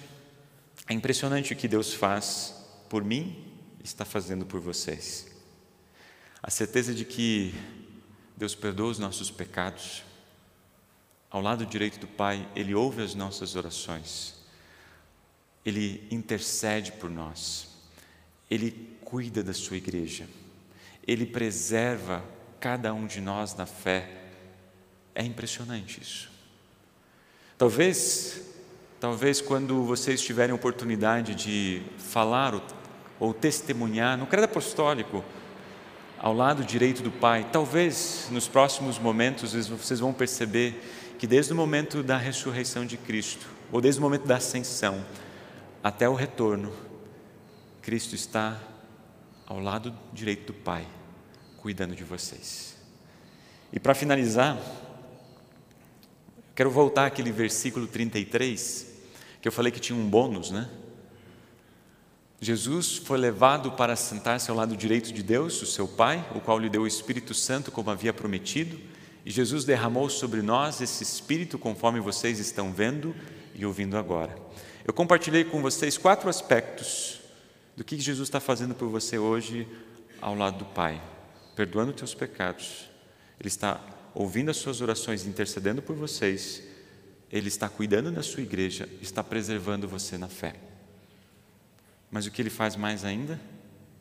É 0.88 0.94
impressionante 0.94 1.52
o 1.52 1.56
que 1.56 1.68
Deus 1.68 1.94
faz 1.94 2.54
por 2.88 3.04
mim 3.04 3.52
está 3.82 4.04
fazendo 4.04 4.46
por 4.46 4.60
vocês. 4.60 5.26
A 6.42 6.50
certeza 6.50 6.94
de 6.94 7.04
que 7.04 7.54
Deus 8.36 8.54
perdoa 8.54 8.90
os 8.90 8.98
nossos 8.98 9.30
pecados. 9.30 10.02
Ao 11.30 11.40
lado 11.40 11.64
direito 11.64 11.98
do 11.98 12.06
Pai, 12.06 12.48
Ele 12.54 12.74
ouve 12.74 13.02
as 13.02 13.14
nossas 13.14 13.56
orações. 13.56 14.34
Ele 15.64 16.06
intercede 16.10 16.92
por 16.92 17.08
nós. 17.08 17.68
Ele 18.50 18.96
cuida 19.04 19.42
da 19.42 19.54
sua 19.54 19.76
igreja. 19.76 20.28
Ele 21.06 21.26
preserva 21.26 22.24
cada 22.60 22.92
um 22.92 23.06
de 23.06 23.20
nós 23.20 23.54
na 23.54 23.66
fé. 23.66 24.22
É 25.14 25.24
impressionante 25.24 26.00
isso. 26.00 26.30
Talvez 27.56 28.40
Talvez 29.02 29.40
quando 29.40 29.82
vocês 29.82 30.22
tiverem 30.22 30.54
oportunidade 30.54 31.34
de 31.34 31.82
falar 31.98 32.54
ou, 33.18 33.34
testemunhar 33.34 34.16
no 34.16 34.28
credo 34.28 34.44
apostólico, 34.44 35.24
ao 36.16 36.32
lado 36.32 36.62
direito 36.62 37.02
do 37.02 37.10
Pai, 37.10 37.44
talvez 37.50 38.28
nos 38.30 38.46
próximos 38.46 39.00
momentos 39.00 39.54
vocês 39.68 39.98
vão 39.98 40.12
perceber 40.12 40.80
que 41.18 41.26
desde 41.26 41.52
o 41.52 41.56
momento 41.56 42.00
da 42.00 42.16
ressurreição 42.16 42.86
de 42.86 42.96
Cristo, 42.96 43.44
ou 43.72 43.80
desde 43.80 43.98
o 44.00 44.04
momento 44.04 44.24
da 44.24 44.36
ascensão 44.36 45.04
até 45.82 46.08
o 46.08 46.14
retorno, 46.14 46.72
Cristo 47.82 48.14
está 48.14 48.56
ao 49.48 49.58
lado 49.58 49.92
direito 50.12 50.52
do 50.52 50.54
Pai, 50.54 50.86
cuidando 51.56 51.96
de 51.96 52.04
vocês. 52.04 52.76
E 53.72 53.80
para 53.80 53.96
finalizar, 53.96 54.56
quero 56.54 56.70
voltar 56.70 57.06
àquele 57.06 57.32
versículo 57.32 57.88
33, 57.88 58.91
que 59.42 59.48
eu 59.48 59.52
falei 59.52 59.72
que 59.72 59.80
tinha 59.80 59.98
um 59.98 60.08
bônus, 60.08 60.52
né? 60.52 60.70
Jesus 62.40 62.96
foi 62.96 63.18
levado 63.18 63.72
para 63.72 63.96
sentar-se 63.96 64.48
ao 64.50 64.56
lado 64.56 64.76
direito 64.76 65.12
de 65.12 65.20
Deus, 65.22 65.60
o 65.60 65.66
seu 65.66 65.86
Pai, 65.88 66.24
o 66.34 66.40
qual 66.40 66.60
lhe 66.60 66.70
deu 66.70 66.82
o 66.82 66.86
Espírito 66.86 67.34
Santo 67.34 67.72
como 67.72 67.90
havia 67.90 68.12
prometido, 68.12 68.78
e 69.26 69.30
Jesus 69.30 69.64
derramou 69.64 70.08
sobre 70.08 70.42
nós 70.42 70.80
esse 70.80 71.02
Espírito, 71.02 71.58
conforme 71.58 71.98
vocês 71.98 72.38
estão 72.38 72.72
vendo 72.72 73.14
e 73.52 73.66
ouvindo 73.66 73.96
agora. 73.96 74.36
Eu 74.84 74.94
compartilhei 74.94 75.44
com 75.44 75.60
vocês 75.60 75.98
quatro 75.98 76.28
aspectos 76.28 77.20
do 77.76 77.82
que 77.82 77.98
Jesus 77.98 78.28
está 78.28 78.38
fazendo 78.38 78.76
por 78.76 78.88
você 78.88 79.18
hoje 79.18 79.66
ao 80.20 80.36
lado 80.36 80.58
do 80.58 80.64
Pai, 80.66 81.02
perdoando 81.56 81.92
teus 81.92 82.14
pecados. 82.14 82.88
Ele 83.40 83.48
está 83.48 83.80
ouvindo 84.14 84.52
as 84.52 84.56
suas 84.56 84.80
orações, 84.80 85.26
intercedendo 85.26 85.82
por 85.82 85.96
vocês 85.96 86.71
ele 87.32 87.48
está 87.48 87.66
cuidando 87.68 88.12
da 88.12 88.22
sua 88.22 88.42
igreja, 88.42 88.86
está 89.00 89.24
preservando 89.24 89.88
você 89.88 90.18
na 90.18 90.28
fé. 90.28 90.54
Mas 92.10 92.26
o 92.26 92.30
que 92.30 92.42
ele 92.42 92.50
faz 92.50 92.76
mais 92.76 93.06
ainda? 93.06 93.40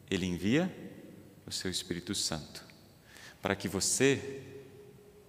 Ele 0.09 0.25
envia 0.25 0.69
o 1.47 1.51
seu 1.51 1.71
Espírito 1.71 2.13
Santo 2.13 2.65
para 3.41 3.55
que 3.55 3.69
você 3.69 4.41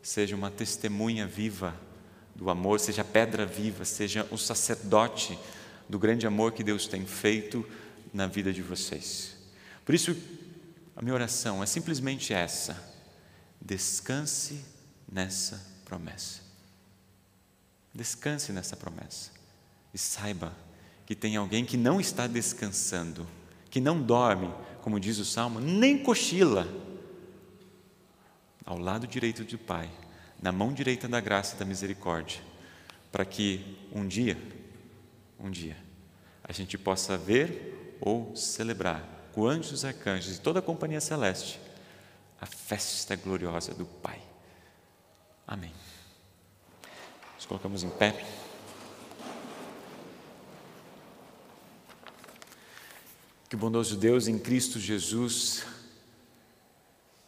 seja 0.02 0.34
uma 0.34 0.50
testemunha 0.50 1.26
viva 1.26 1.80
do 2.34 2.50
amor, 2.50 2.80
seja 2.80 3.04
pedra 3.04 3.46
viva, 3.46 3.84
seja 3.84 4.26
o 4.30 4.36
sacerdote 4.36 5.38
do 5.88 5.98
grande 5.98 6.26
amor 6.26 6.52
que 6.52 6.64
Deus 6.64 6.88
tem 6.88 7.06
feito 7.06 7.64
na 8.12 8.26
vida 8.26 8.52
de 8.52 8.62
vocês. 8.62 9.36
Por 9.84 9.94
isso, 9.94 10.16
a 10.96 11.02
minha 11.02 11.14
oração 11.14 11.62
é 11.62 11.66
simplesmente 11.66 12.34
essa: 12.34 12.76
descanse 13.60 14.64
nessa 15.10 15.64
promessa. 15.84 16.51
Descanse 17.94 18.52
nessa 18.52 18.76
promessa 18.76 19.30
e 19.92 19.98
saiba 19.98 20.52
que 21.04 21.14
tem 21.14 21.36
alguém 21.36 21.64
que 21.64 21.76
não 21.76 22.00
está 22.00 22.26
descansando, 22.26 23.26
que 23.70 23.80
não 23.80 24.00
dorme, 24.00 24.50
como 24.80 24.98
diz 24.98 25.18
o 25.18 25.24
salmo, 25.24 25.60
nem 25.60 26.02
cochila, 26.02 26.66
ao 28.64 28.78
lado 28.78 29.06
direito 29.06 29.44
do 29.44 29.58
Pai, 29.58 29.90
na 30.40 30.52
mão 30.52 30.72
direita 30.72 31.06
da 31.06 31.20
graça 31.20 31.54
e 31.54 31.58
da 31.58 31.64
misericórdia, 31.64 32.40
para 33.10 33.24
que 33.24 33.78
um 33.92 34.06
dia, 34.06 34.38
um 35.38 35.50
dia, 35.50 35.76
a 36.42 36.52
gente 36.52 36.78
possa 36.78 37.18
ver 37.18 37.98
ou 38.00 38.34
celebrar 38.34 39.06
com 39.32 39.46
anjos, 39.46 39.84
arcanjos 39.84 40.36
e 40.36 40.40
toda 40.40 40.60
a 40.60 40.62
companhia 40.62 41.00
celeste 41.00 41.60
a 42.42 42.46
festa 42.46 43.14
gloriosa 43.14 43.72
do 43.72 43.84
Pai. 43.84 44.20
Amém. 45.46 45.72
Colocamos 47.52 47.82
em 47.82 47.90
pé. 47.90 48.12
Que 53.46 53.54
o 53.54 53.58
bondoso 53.58 53.94
Deus 53.94 54.26
em 54.26 54.38
Cristo 54.38 54.80
Jesus, 54.80 55.62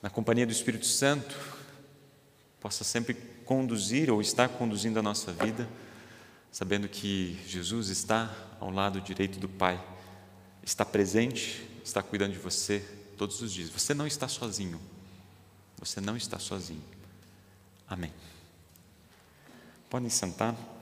na 0.00 0.08
companhia 0.08 0.46
do 0.46 0.52
Espírito 0.52 0.86
Santo, 0.86 1.38
possa 2.58 2.84
sempre 2.84 3.12
conduzir 3.44 4.10
ou 4.10 4.22
estar 4.22 4.48
conduzindo 4.48 4.98
a 4.98 5.02
nossa 5.02 5.30
vida, 5.30 5.68
sabendo 6.50 6.88
que 6.88 7.38
Jesus 7.46 7.90
está 7.90 8.34
ao 8.58 8.70
lado 8.70 9.02
direito 9.02 9.38
do 9.38 9.46
Pai, 9.46 9.78
está 10.62 10.86
presente, 10.86 11.68
está 11.84 12.02
cuidando 12.02 12.32
de 12.32 12.38
você 12.38 12.82
todos 13.18 13.42
os 13.42 13.52
dias. 13.52 13.68
Você 13.68 13.92
não 13.92 14.06
está 14.06 14.26
sozinho. 14.26 14.80
Você 15.76 16.00
não 16.00 16.16
está 16.16 16.38
sozinho. 16.38 16.82
Amém. 17.86 18.10
Podem 19.94 20.10
sentar. 20.10 20.73